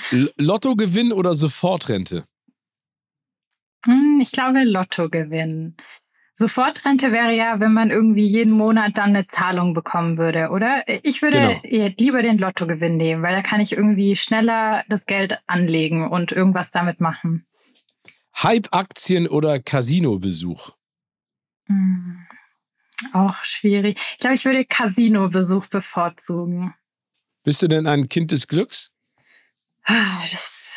[0.00, 0.32] bist.
[0.36, 2.24] Lottogewinn oder Sofortrente?
[3.86, 5.76] Hm, ich glaube Lottogewinn.
[6.38, 10.84] Sofortrente wäre ja, wenn man irgendwie jeden Monat dann eine Zahlung bekommen würde, oder?
[11.02, 11.90] Ich würde genau.
[11.96, 16.70] lieber den Lottogewinn nehmen, weil da kann ich irgendwie schneller das Geld anlegen und irgendwas
[16.70, 17.46] damit machen.
[18.34, 20.72] Hype-Aktien oder Casino-Besuch?
[21.68, 22.26] Hm,
[23.14, 23.98] auch schwierig.
[24.12, 26.74] Ich glaube, ich würde Casino-Besuch bevorzugen.
[27.44, 28.92] Bist du denn ein Kind des Glücks?
[29.84, 30.76] Ah, das,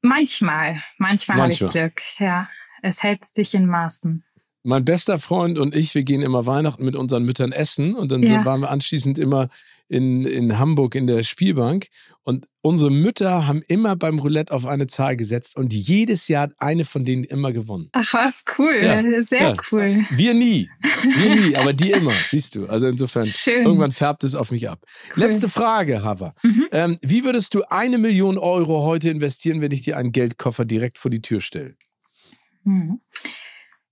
[0.00, 0.82] manchmal.
[0.96, 1.38] Manchmal, manchmal.
[1.38, 2.02] habe ich Glück.
[2.18, 2.48] Ja,
[2.80, 4.24] es hält sich in Maßen
[4.62, 8.22] mein bester Freund und ich, wir gehen immer Weihnachten mit unseren Müttern essen und dann
[8.22, 8.44] ja.
[8.44, 9.48] waren wir anschließend immer
[9.88, 11.88] in, in Hamburg in der Spielbank
[12.22, 16.52] und unsere Mütter haben immer beim Roulette auf eine Zahl gesetzt und jedes Jahr hat
[16.58, 17.88] eine von denen immer gewonnen.
[17.92, 19.02] Ach was, cool, ja.
[19.22, 19.56] sehr ja.
[19.72, 20.04] cool.
[20.10, 20.70] Wir nie,
[21.16, 22.66] wir nie, aber die immer, siehst du.
[22.66, 23.64] Also insofern, Schön.
[23.64, 24.84] irgendwann färbt es auf mich ab.
[25.16, 25.24] Cool.
[25.24, 26.34] Letzte Frage, Hava.
[26.42, 26.66] Mhm.
[26.70, 30.98] Ähm, wie würdest du eine Million Euro heute investieren, wenn ich dir einen Geldkoffer direkt
[30.98, 31.74] vor die Tür stelle?
[32.62, 33.00] Mhm.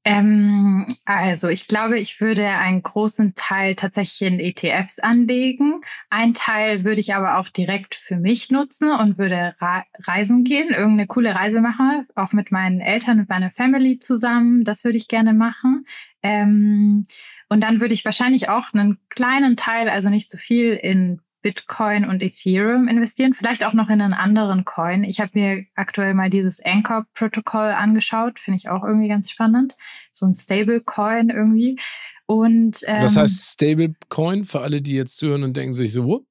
[0.09, 5.83] Ähm, also ich glaube, ich würde einen großen Teil tatsächlich in ETFs anlegen.
[6.09, 11.09] Ein Teil würde ich aber auch direkt für mich nutzen und würde reisen gehen, irgendeine
[11.09, 14.65] coole Reise machen, auch mit meinen Eltern und meiner Family zusammen.
[14.65, 15.85] Das würde ich gerne machen.
[16.23, 17.05] Ähm,
[17.51, 21.21] und dann würde ich wahrscheinlich auch einen kleinen Teil, also nicht zu so viel, in
[21.43, 25.05] Bitcoin und Ethereum investieren, vielleicht auch noch in einen anderen Coin.
[25.05, 29.77] Ich habe mir aktuell mal dieses Anchor-Protokoll angeschaut, finde ich auch irgendwie ganz spannend.
[30.13, 31.79] So ein Stablecoin irgendwie.
[32.27, 36.27] Und, ähm, Was heißt Stablecoin für alle, die jetzt zuhören und denken sich so, wo?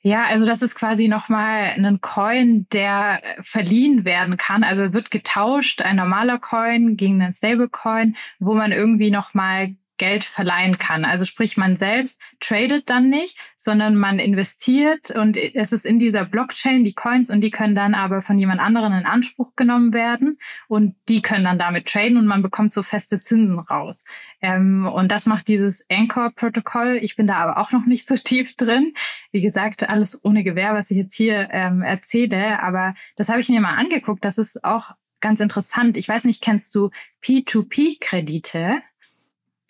[0.00, 4.62] Ja, also das ist quasi nochmal ein Coin, der verliehen werden kann.
[4.62, 10.78] Also wird getauscht, ein normaler Coin gegen einen Stablecoin, wo man irgendwie nochmal Geld verleihen
[10.78, 11.04] kann.
[11.04, 16.24] Also sprich, man selbst tradet dann nicht, sondern man investiert und es ist in dieser
[16.24, 20.38] Blockchain die Coins und die können dann aber von jemand anderen in Anspruch genommen werden
[20.68, 24.04] und die können dann damit traden und man bekommt so feste Zinsen raus.
[24.40, 26.98] Ähm, und das macht dieses Anchor-Protokoll.
[27.02, 28.94] Ich bin da aber auch noch nicht so tief drin.
[29.32, 32.62] Wie gesagt, alles ohne Gewehr, was ich jetzt hier ähm, erzähle.
[32.62, 34.24] Aber das habe ich mir mal angeguckt.
[34.24, 35.96] Das ist auch ganz interessant.
[35.96, 36.90] Ich weiß nicht, kennst du
[37.22, 38.82] P2P-Kredite?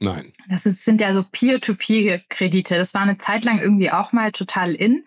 [0.01, 0.33] Nein.
[0.49, 2.77] Das ist, sind ja so Peer-to-Peer-Kredite.
[2.77, 5.05] Das war eine Zeit lang irgendwie auch mal total in.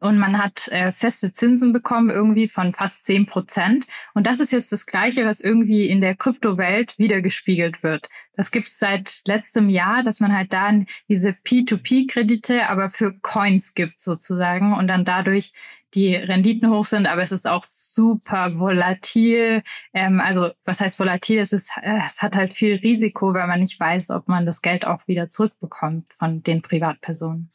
[0.00, 3.86] Und man hat äh, feste Zinsen bekommen, irgendwie von fast zehn Prozent.
[4.14, 8.08] Und das ist jetzt das Gleiche, was irgendwie in der Kryptowelt wiedergespiegelt wird.
[8.34, 10.70] Das gibt es seit letztem Jahr, dass man halt da
[11.08, 15.52] diese P2P-Kredite, aber für Coins gibt sozusagen und dann dadurch
[15.94, 19.62] die Renditen hoch sind, aber es ist auch super volatil.
[19.92, 21.40] Ähm, also was heißt volatil?
[21.40, 24.62] Es, ist, äh, es hat halt viel Risiko, weil man nicht weiß, ob man das
[24.62, 27.50] Geld auch wieder zurückbekommt von den Privatpersonen.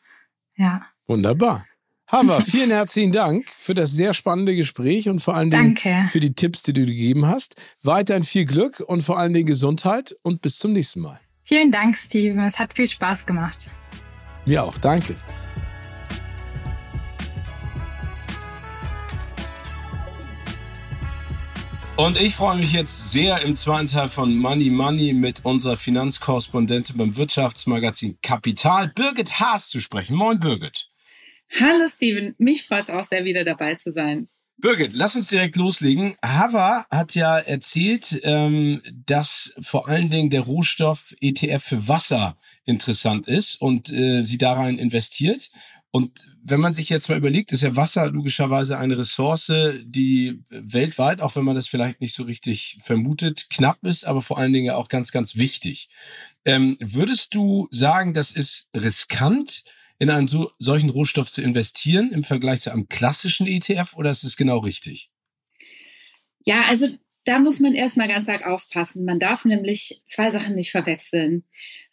[0.57, 0.85] Ja.
[1.07, 1.65] Wunderbar.
[2.07, 6.07] Hava, vielen herzlichen Dank für das sehr spannende Gespräch und vor allen Dingen Danke.
[6.11, 7.55] für die Tipps, die du gegeben hast.
[7.81, 11.19] Weiterhin viel Glück und vor allen Dingen Gesundheit und bis zum nächsten Mal.
[11.43, 12.39] Vielen Dank, Steven.
[12.45, 13.69] Es hat viel Spaß gemacht.
[14.45, 14.77] Mir auch.
[14.77, 15.15] Danke.
[21.97, 26.97] Und ich freue mich jetzt sehr im zweiten Teil von Money Money mit unserer Finanzkorrespondentin
[26.97, 30.15] beim Wirtschaftsmagazin Kapital, Birgit Haas, zu sprechen.
[30.15, 30.89] Moin, Birgit.
[31.51, 32.35] Hallo, Steven.
[32.37, 34.27] Mich freut es auch sehr, wieder dabei zu sein.
[34.57, 36.15] Birgit, lass uns direkt loslegen.
[36.23, 43.27] Hava hat ja erzählt, ähm, dass vor allen Dingen der Rohstoff ETF für Wasser interessant
[43.27, 45.49] ist und äh, sie da rein investiert.
[45.91, 49.51] Und wenn man sich jetzt mal überlegt, ist ja Wasser logischerweise eine Ressource,
[49.83, 54.37] die weltweit, auch wenn man das vielleicht nicht so richtig vermutet, knapp ist, aber vor
[54.37, 55.89] allen Dingen auch ganz, ganz wichtig.
[56.43, 59.63] Ähm, würdest du sagen, das ist riskant,
[59.99, 64.23] in einen so, solchen Rohstoff zu investieren im Vergleich zu einem klassischen ETF oder ist
[64.23, 65.09] es genau richtig?
[66.45, 66.87] Ja, also
[67.23, 69.05] da muss man erstmal ganz arg aufpassen.
[69.05, 71.43] Man darf nämlich zwei Sachen nicht verwechseln.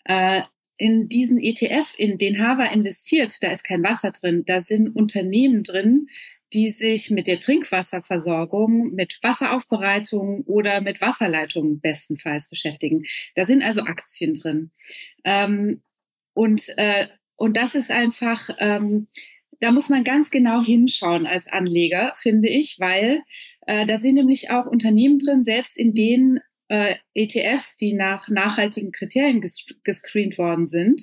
[0.04, 0.42] Äh,
[0.76, 5.62] in diesen ETF, in den Hava investiert, da ist kein Wasser drin, da sind Unternehmen
[5.62, 6.08] drin,
[6.52, 13.04] die sich mit der Trinkwasserversorgung, mit Wasseraufbereitung oder mit Wasserleitungen bestenfalls beschäftigen.
[13.34, 14.70] Da sind also Aktien drin.
[15.24, 15.82] Ähm,
[16.34, 17.06] und, äh,
[17.42, 19.08] und das ist einfach, ähm,
[19.58, 23.20] da muss man ganz genau hinschauen als Anleger, finde ich, weil
[23.66, 28.92] äh, da sind nämlich auch Unternehmen drin, selbst in denen äh, ETFs, die nach nachhaltigen
[28.92, 31.02] Kriterien ges gescreent worden sind,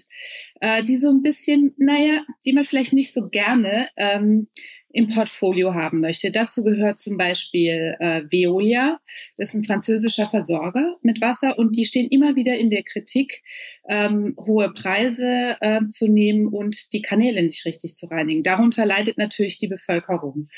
[0.61, 4.47] äh, die so ein bisschen, naja, die man vielleicht nicht so gerne ähm,
[4.91, 6.31] im Portfolio haben möchte.
[6.31, 8.99] Dazu gehört zum Beispiel äh, Veolia,
[9.37, 13.43] das ist ein französischer Versorger mit Wasser und die stehen immer wieder in der Kritik,
[13.87, 18.41] ähm, hohe Preise äh, zu nehmen und die Kanäle nicht richtig zu reinigen.
[18.41, 20.49] Darunter leidet natürlich die Bevölkerung.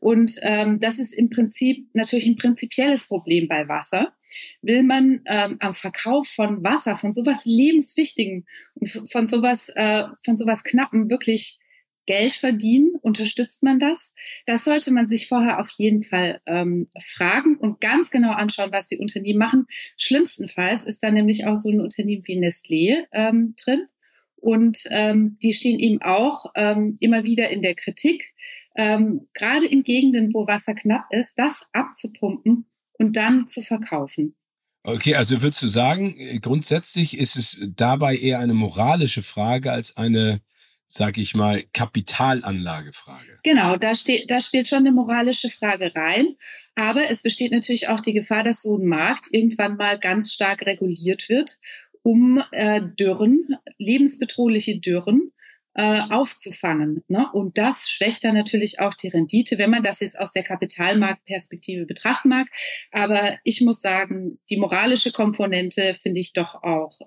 [0.00, 4.12] Und ähm, das ist im Prinzip natürlich ein prinzipielles Problem bei Wasser.
[4.60, 10.36] Will man ähm, am Verkauf von Wasser, von sowas lebenswichtigen und von sowas, äh, von
[10.36, 11.58] sowas knappen wirklich
[12.08, 12.94] Geld verdienen?
[13.02, 14.10] Unterstützt man das?
[14.46, 18.86] Das sollte man sich vorher auf jeden Fall ähm, fragen und ganz genau anschauen, was
[18.86, 19.66] die Unternehmen machen.
[19.98, 23.88] Schlimmstenfalls ist da nämlich auch so ein Unternehmen wie Nestlé ähm, drin.
[24.36, 28.32] Und ähm, die stehen eben auch ähm, immer wieder in der Kritik,
[28.74, 34.34] ähm, gerade in Gegenden, wo Wasser knapp ist, das abzupumpen und dann zu verkaufen.
[34.82, 40.40] Okay, also würdest du sagen, grundsätzlich ist es dabei eher eine moralische Frage als eine
[40.88, 43.38] sag ich mal, Kapitalanlagefrage.
[43.42, 46.34] Genau, da, steht, da spielt schon eine moralische Frage rein.
[46.74, 50.64] Aber es besteht natürlich auch die Gefahr, dass so ein Markt irgendwann mal ganz stark
[50.64, 51.58] reguliert wird,
[52.02, 55.32] um äh, Dürren, lebensbedrohliche Dürren,
[55.74, 57.04] äh, aufzufangen.
[57.06, 57.28] Ne?
[57.34, 61.84] Und das schwächt dann natürlich auch die Rendite, wenn man das jetzt aus der Kapitalmarktperspektive
[61.84, 62.48] betrachten mag.
[62.92, 66.98] Aber ich muss sagen, die moralische Komponente finde ich doch auch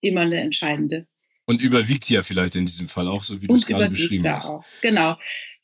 [0.00, 1.06] immer eine entscheidende.
[1.46, 4.50] Und überwiegt ja vielleicht in diesem Fall auch, so wie du es gerade beschrieben hast.
[4.50, 4.64] Auch.
[4.80, 5.16] Genau.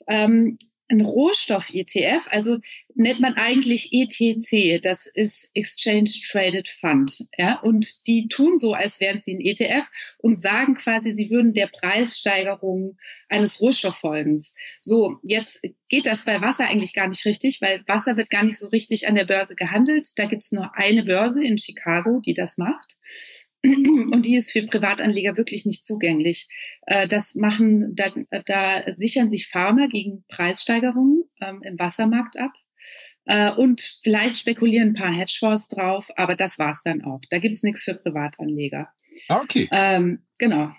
[0.06, 0.58] Ähm,
[0.90, 2.58] ein Rohstoff-ETF, also
[2.94, 8.98] nennt man eigentlich ETC, das ist Exchange Traded Fund, ja, und die tun so, als
[9.00, 9.86] wären sie ein ETF
[10.18, 14.52] und sagen quasi, sie würden der Preissteigerung eines Rohstofffolgens.
[14.80, 18.58] So, jetzt geht das bei Wasser eigentlich gar nicht richtig, weil Wasser wird gar nicht
[18.58, 20.08] so richtig an der Börse gehandelt.
[20.16, 22.98] Da gibt's nur eine Börse in Chicago, die das macht.
[23.62, 26.48] Und die ist für Privatanleger wirklich nicht zugänglich.
[26.86, 28.12] Äh, das machen, da,
[28.46, 32.52] da sichern sich Farmer gegen Preissteigerungen ähm, im Wassermarkt ab.
[33.26, 37.20] Äh, und vielleicht spekulieren ein paar Hedgefonds drauf, aber das war's dann auch.
[37.28, 38.88] Da gibt's nichts für Privatanleger.
[39.28, 39.68] Ah, okay.
[39.72, 40.72] Ähm, genau.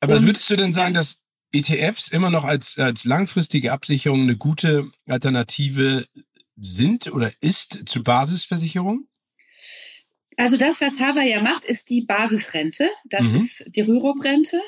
[0.00, 1.18] Aber und, würdest du denn sagen, dass
[1.52, 6.06] ETFs immer noch als, als langfristige Absicherung eine gute Alternative
[6.56, 9.08] sind oder ist zu Basisversicherung?
[10.38, 12.88] Also das, was Hava ja macht, ist die Basisrente.
[13.04, 13.36] Das mhm.
[13.38, 14.60] ist die Rürup-Rente.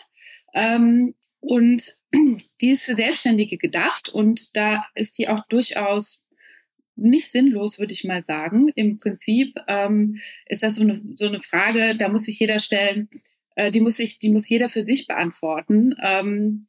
[0.52, 1.96] Ähm, und
[2.60, 6.26] die ist für Selbstständige gedacht und da ist die auch durchaus
[6.96, 8.68] nicht sinnlos, würde ich mal sagen.
[8.74, 13.08] Im Prinzip ähm, ist das so eine, so eine Frage, da muss sich jeder stellen,
[13.54, 15.94] äh, die muss sich, die muss jeder für sich beantworten.
[16.02, 16.66] Ähm,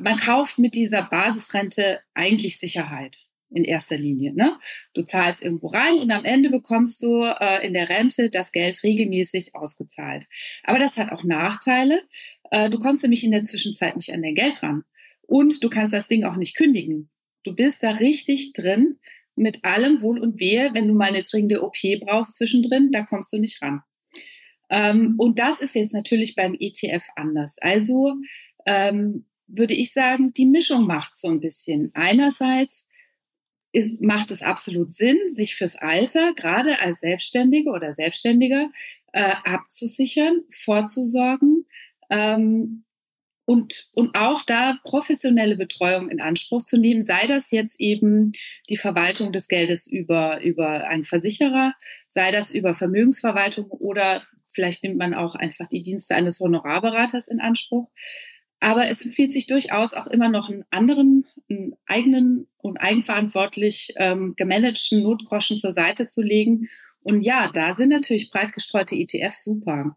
[0.00, 4.34] man kauft mit dieser Basisrente eigentlich Sicherheit in erster Linie.
[4.34, 4.58] Ne?
[4.92, 8.82] Du zahlst irgendwo rein und am Ende bekommst du äh, in der Rente das Geld
[8.82, 10.26] regelmäßig ausgezahlt.
[10.64, 12.02] Aber das hat auch Nachteile.
[12.50, 14.84] Äh, du kommst nämlich in der Zwischenzeit nicht an dein Geld ran.
[15.22, 17.10] Und du kannst das Ding auch nicht kündigen.
[17.44, 18.98] Du bist da richtig drin
[19.36, 20.70] mit allem Wohl und Wehe.
[20.72, 23.80] Wenn du mal eine dringende OP brauchst zwischendrin, da kommst du nicht ran.
[24.70, 27.56] Ähm, und das ist jetzt natürlich beim ETF anders.
[27.60, 28.14] Also
[28.66, 31.90] ähm, würde ich sagen, die Mischung macht so ein bisschen.
[31.94, 32.83] Einerseits
[33.74, 38.70] ist, macht es absolut Sinn, sich fürs Alter, gerade als Selbstständige oder Selbstständiger,
[39.12, 41.66] äh, abzusichern, vorzusorgen
[42.08, 42.84] ähm,
[43.46, 48.32] und, und auch da professionelle Betreuung in Anspruch zu nehmen, sei das jetzt eben
[48.70, 51.74] die Verwaltung des Geldes über, über einen Versicherer,
[52.06, 57.40] sei das über Vermögensverwaltung oder vielleicht nimmt man auch einfach die Dienste eines Honorarberaters in
[57.40, 57.90] Anspruch.
[58.60, 64.34] Aber es empfiehlt sich durchaus auch immer noch einen anderen, einen eigenen und eigenverantwortlich ähm,
[64.36, 66.68] gemanagten Notgroschen zur Seite zu legen.
[67.02, 69.96] Und ja, da sind natürlich breit gestreute ETFs super.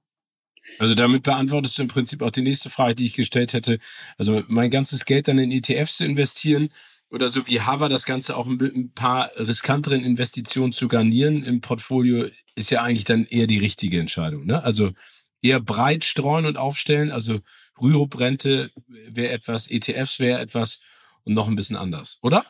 [0.80, 3.80] Also damit beantwortest du im Prinzip auch die nächste Frage, die ich gestellt hätte.
[4.18, 6.70] Also mein ganzes Geld dann in ETFs zu investieren
[7.10, 11.62] oder so wie Hava das Ganze auch mit ein paar riskanteren Investitionen zu garnieren im
[11.62, 14.46] Portfolio, ist ja eigentlich dann eher die richtige Entscheidung.
[14.46, 14.62] Ne?
[14.62, 14.92] Also
[15.42, 17.12] eher breit streuen und aufstellen.
[17.12, 17.40] Also
[17.82, 20.82] Rürup-Rente wäre etwas, ETFs wäre etwas
[21.28, 22.46] und noch ein bisschen anders, oder?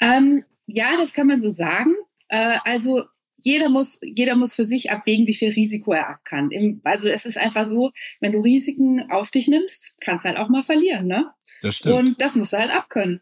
[0.00, 1.94] Ähm, ja, das kann man so sagen.
[2.28, 3.04] Äh, also
[3.40, 6.50] jeder muss, jeder muss für sich abwägen, wie viel Risiko er ab kann.
[6.84, 10.48] also es ist einfach so, wenn du Risiken auf dich nimmst, kannst du halt auch
[10.48, 11.30] mal verlieren, ne?
[11.62, 11.94] Das stimmt.
[11.94, 13.20] Und das musst du halt abkönnen.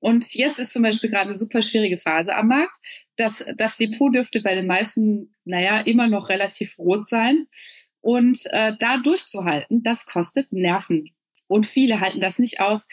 [0.00, 2.76] Und jetzt ist zum Beispiel gerade eine super schwierige Phase am Markt.
[3.16, 7.46] Das, das Depot dürfte bei den meisten, naja, immer noch relativ rot sein.
[8.02, 11.14] Und äh, da durchzuhalten, das kostet Nerven.
[11.46, 12.86] Und viele halten das nicht aus.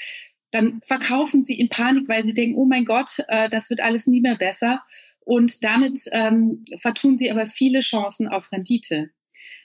[0.51, 4.07] Dann verkaufen sie in Panik, weil sie denken, oh mein Gott, äh, das wird alles
[4.07, 4.83] nie mehr besser.
[5.21, 9.11] Und damit ähm, vertun sie aber viele Chancen auf Rendite.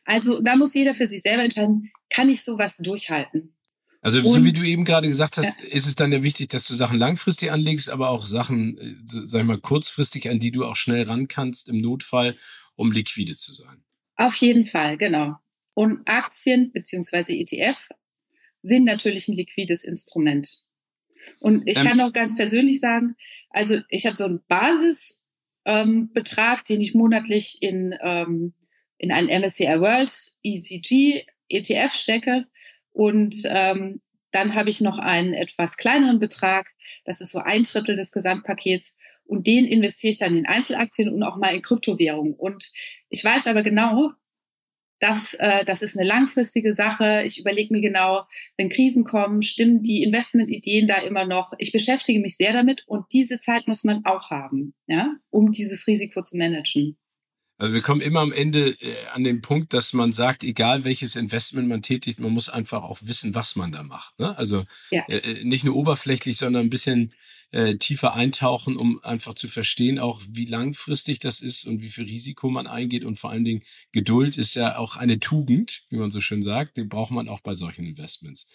[0.04, 3.56] Also da muss jeder für sich selber entscheiden, kann ich sowas durchhalten?
[4.00, 5.68] Also so wie du eben gerade gesagt hast, ja.
[5.68, 9.40] ist es dann ja wichtig, dass du Sachen langfristig anlegst, aber auch Sachen, äh, sag
[9.40, 12.36] ich mal, kurzfristig, an die du auch schnell ran kannst im Notfall,
[12.76, 13.82] um liquide zu sein.
[14.14, 15.34] Auf jeden Fall, genau.
[15.74, 17.88] Und Aktien beziehungsweise ETF
[18.62, 20.65] sind natürlich ein liquides Instrument.
[21.40, 23.16] Und ich ähm, kann auch ganz persönlich sagen,
[23.50, 28.54] also ich habe so einen Basisbetrag, ähm, den ich monatlich in, ähm,
[28.98, 32.46] in einen MSCI World ECG ETF stecke
[32.92, 34.00] und ähm,
[34.30, 36.72] dann habe ich noch einen etwas kleineren Betrag,
[37.04, 38.94] das ist so ein Drittel des Gesamtpakets.
[39.24, 42.34] Und den investiere ich dann in Einzelaktien und auch mal in Kryptowährungen.
[42.34, 42.70] Und
[43.08, 44.12] ich weiß aber genau,
[44.98, 47.22] dass äh, das ist eine langfristige Sache.
[47.24, 48.24] Ich überlege mir genau,
[48.56, 51.52] wenn Krisen kommen, stimmen die Investmentideen da immer noch.
[51.58, 55.86] Ich beschäftige mich sehr damit und diese Zeit muss man auch haben, ja, um dieses
[55.86, 56.98] Risiko zu managen.
[57.58, 61.16] Also wir kommen immer am Ende äh, an den Punkt, dass man sagt, egal welches
[61.16, 64.18] Investment man tätigt, man muss einfach auch wissen, was man da macht.
[64.18, 64.36] Ne?
[64.36, 65.04] Also ja.
[65.08, 67.14] äh, äh nicht nur oberflächlich, sondern ein bisschen
[67.52, 72.04] äh, tiefer eintauchen, um einfach zu verstehen, auch wie langfristig das ist und wie viel
[72.04, 73.04] Risiko man eingeht.
[73.04, 76.76] Und vor allen Dingen Geduld ist ja auch eine Tugend, wie man so schön sagt.
[76.76, 78.48] Die braucht man auch bei solchen Investments.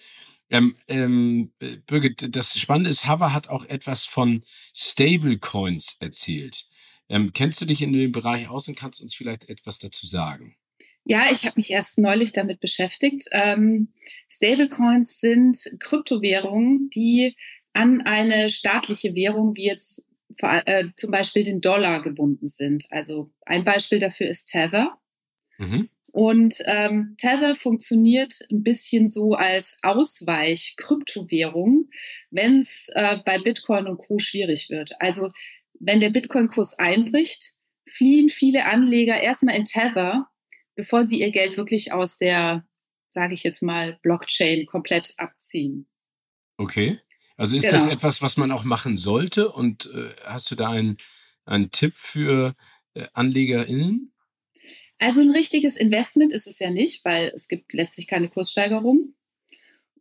[0.52, 4.44] Ähm, ähm, äh, Birgit, das Spannende ist, Hava hat auch etwas von
[4.76, 6.66] Stablecoins erzählt.
[7.12, 10.56] Ähm, kennst du dich in dem Bereich aus und kannst uns vielleicht etwas dazu sagen?
[11.04, 13.26] Ja, ich habe mich erst neulich damit beschäftigt.
[13.32, 13.90] Ähm,
[14.30, 17.36] Stablecoins sind Kryptowährungen, die
[17.74, 20.06] an eine staatliche Währung wie jetzt
[20.38, 22.86] äh, zum Beispiel den Dollar gebunden sind.
[22.92, 24.98] Also ein Beispiel dafür ist Tether.
[25.58, 25.90] Mhm.
[26.14, 31.90] Und ähm, Tether funktioniert ein bisschen so als Ausweich-Kryptowährung,
[32.30, 34.20] wenn es äh, bei Bitcoin und Co.
[34.20, 34.92] schwierig wird.
[35.00, 35.32] Also
[35.82, 37.56] wenn der Bitcoin-Kurs einbricht,
[37.90, 40.28] fliehen viele Anleger erstmal in Tether,
[40.76, 42.66] bevor sie ihr Geld wirklich aus der,
[43.10, 45.88] sage ich jetzt mal, Blockchain komplett abziehen.
[46.58, 47.00] Okay.
[47.36, 47.78] Also ist genau.
[47.78, 49.50] das etwas, was man auch machen sollte?
[49.50, 50.98] Und äh, hast du da einen,
[51.46, 52.56] einen Tipp für
[52.94, 54.14] äh, AnlegerInnen?
[55.00, 59.16] Also ein richtiges Investment ist es ja nicht, weil es gibt letztlich keine Kurssteigerung.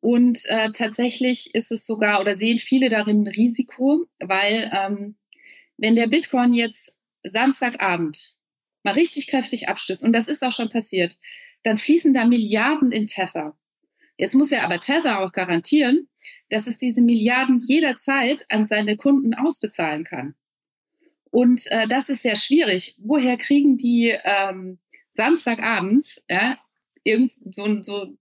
[0.00, 5.16] Und äh, tatsächlich ist es sogar oder sehen viele darin ein Risiko, weil ähm,
[5.80, 8.36] wenn der Bitcoin jetzt Samstagabend
[8.82, 11.18] mal richtig kräftig abstürzt, und das ist auch schon passiert,
[11.62, 13.56] dann fließen da Milliarden in Tether.
[14.16, 16.08] Jetzt muss er aber Tether auch garantieren,
[16.50, 20.34] dass es diese Milliarden jederzeit an seine Kunden ausbezahlen kann.
[21.30, 22.96] Und äh, das ist sehr schwierig.
[22.98, 24.78] Woher kriegen die ähm,
[25.12, 26.58] Samstagabends ja,
[27.04, 28.16] irgend so, so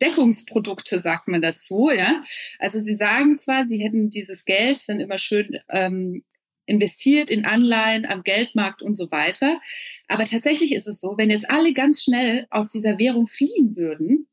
[0.00, 2.22] Deckungsprodukte, sagt man dazu, ja.
[2.58, 6.24] Also sie sagen zwar, sie hätten dieses Geld dann immer schön ähm,
[6.66, 9.60] investiert in Anleihen am Geldmarkt und so weiter.
[10.08, 14.28] Aber tatsächlich ist es so, wenn jetzt alle ganz schnell aus dieser Währung fliehen würden,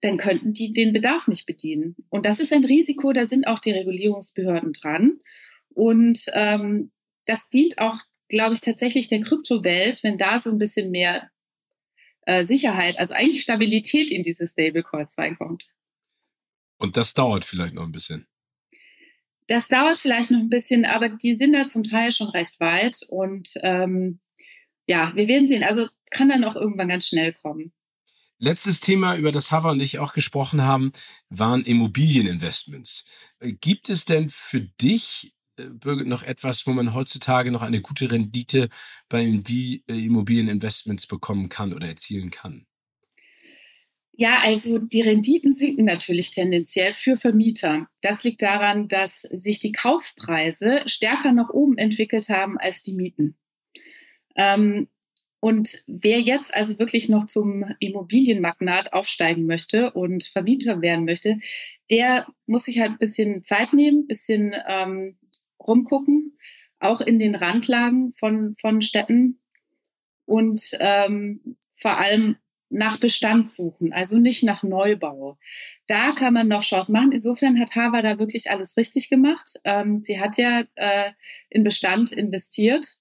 [0.00, 1.96] dann könnten die den Bedarf nicht bedienen.
[2.08, 5.20] Und das ist ein Risiko, da sind auch die Regulierungsbehörden dran.
[5.68, 6.90] Und ähm,
[7.24, 11.30] das dient auch, glaube ich, tatsächlich der Kryptowelt, wenn da so ein bisschen mehr
[12.22, 15.68] äh, Sicherheit, also eigentlich Stabilität in diese Stablecoins reinkommt.
[16.78, 18.26] Und das dauert vielleicht noch ein bisschen.
[19.46, 23.00] Das dauert vielleicht noch ein bisschen, aber die sind da zum Teil schon recht weit
[23.08, 24.20] und ähm,
[24.86, 25.64] ja, wir werden sehen.
[25.64, 27.72] Also kann dann auch irgendwann ganz schnell kommen.
[28.38, 30.92] Letztes Thema, über das Hava und ich auch gesprochen haben,
[31.28, 33.04] waren Immobilieninvestments.
[33.38, 37.80] Äh, gibt es denn für dich, äh, Birgit, noch etwas, wo man heutzutage noch eine
[37.80, 38.68] gute Rendite
[39.08, 42.66] bei Immobilieninvestments bekommen kann oder erzielen kann?
[44.14, 47.88] Ja, also die Renditen sinken natürlich tendenziell für Vermieter.
[48.02, 53.36] Das liegt daran, dass sich die Kaufpreise stärker nach oben entwickelt haben als die Mieten.
[54.36, 54.88] Ähm,
[55.40, 61.38] und wer jetzt also wirklich noch zum Immobilienmagnat aufsteigen möchte und Vermieter werden möchte,
[61.90, 65.16] der muss sich halt ein bisschen Zeit nehmen, ein bisschen ähm,
[65.58, 66.38] rumgucken,
[66.78, 69.40] auch in den Randlagen von, von Städten
[70.26, 72.36] und ähm, vor allem
[72.72, 75.38] nach Bestand suchen, also nicht nach Neubau.
[75.86, 77.12] Da kann man noch Chance machen.
[77.12, 79.60] Insofern hat Harvard da wirklich alles richtig gemacht.
[79.64, 81.12] Ähm, sie hat ja äh,
[81.50, 82.98] in Bestand investiert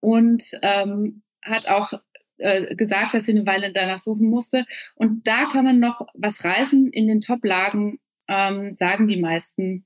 [0.00, 1.92] und ähm, hat auch
[2.38, 4.64] äh, gesagt, dass sie eine Weile danach suchen musste.
[4.94, 7.98] Und da kann man noch was reißen in den Top-Lagen
[8.28, 9.84] ähm, sagen die meisten,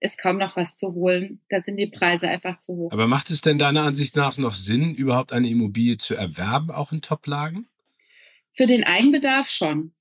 [0.00, 1.40] ist kaum noch was zu holen.
[1.48, 2.92] Da sind die Preise einfach zu hoch.
[2.92, 6.92] Aber macht es denn deiner Ansicht nach noch Sinn, überhaupt eine Immobilie zu erwerben, auch
[6.92, 7.68] in Toplagen?
[8.54, 9.92] Für den Eigenbedarf schon.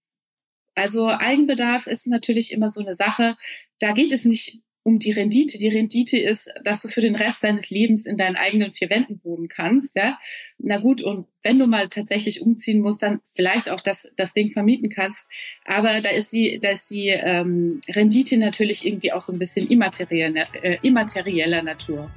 [0.76, 3.36] Also Eigenbedarf ist natürlich immer so eine Sache.
[3.80, 5.58] Da geht es nicht um die Rendite.
[5.58, 9.22] Die Rendite ist, dass du für den Rest deines Lebens in deinen eigenen vier Wänden
[9.24, 9.96] wohnen kannst.
[9.96, 10.18] Ja,
[10.58, 11.02] na gut.
[11.02, 15.26] Und wenn du mal tatsächlich umziehen musst, dann vielleicht auch das das Ding vermieten kannst.
[15.66, 19.68] Aber da ist die da ist die ähm, Rendite natürlich irgendwie auch so ein bisschen
[19.70, 22.10] immaterieller, äh, immaterieller Natur.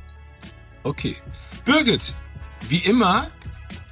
[0.85, 1.17] Okay,
[1.65, 2.15] Birgit,
[2.69, 3.31] wie immer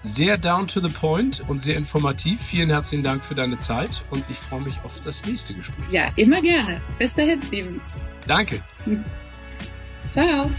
[0.03, 2.41] sehr down to the point und sehr informativ.
[2.41, 5.91] Vielen herzlichen Dank für deine Zeit und ich freue mich auf das nächste Gespräch.
[5.91, 6.81] Ja, immer gerne.
[6.99, 7.81] Bis dahin, Steven.
[8.27, 8.61] Danke.
[10.11, 10.51] Ciao.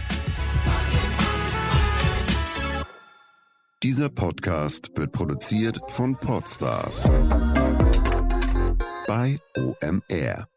[3.83, 7.03] Dieser Podcast wird produziert von Podstars
[9.05, 10.52] bei OMR.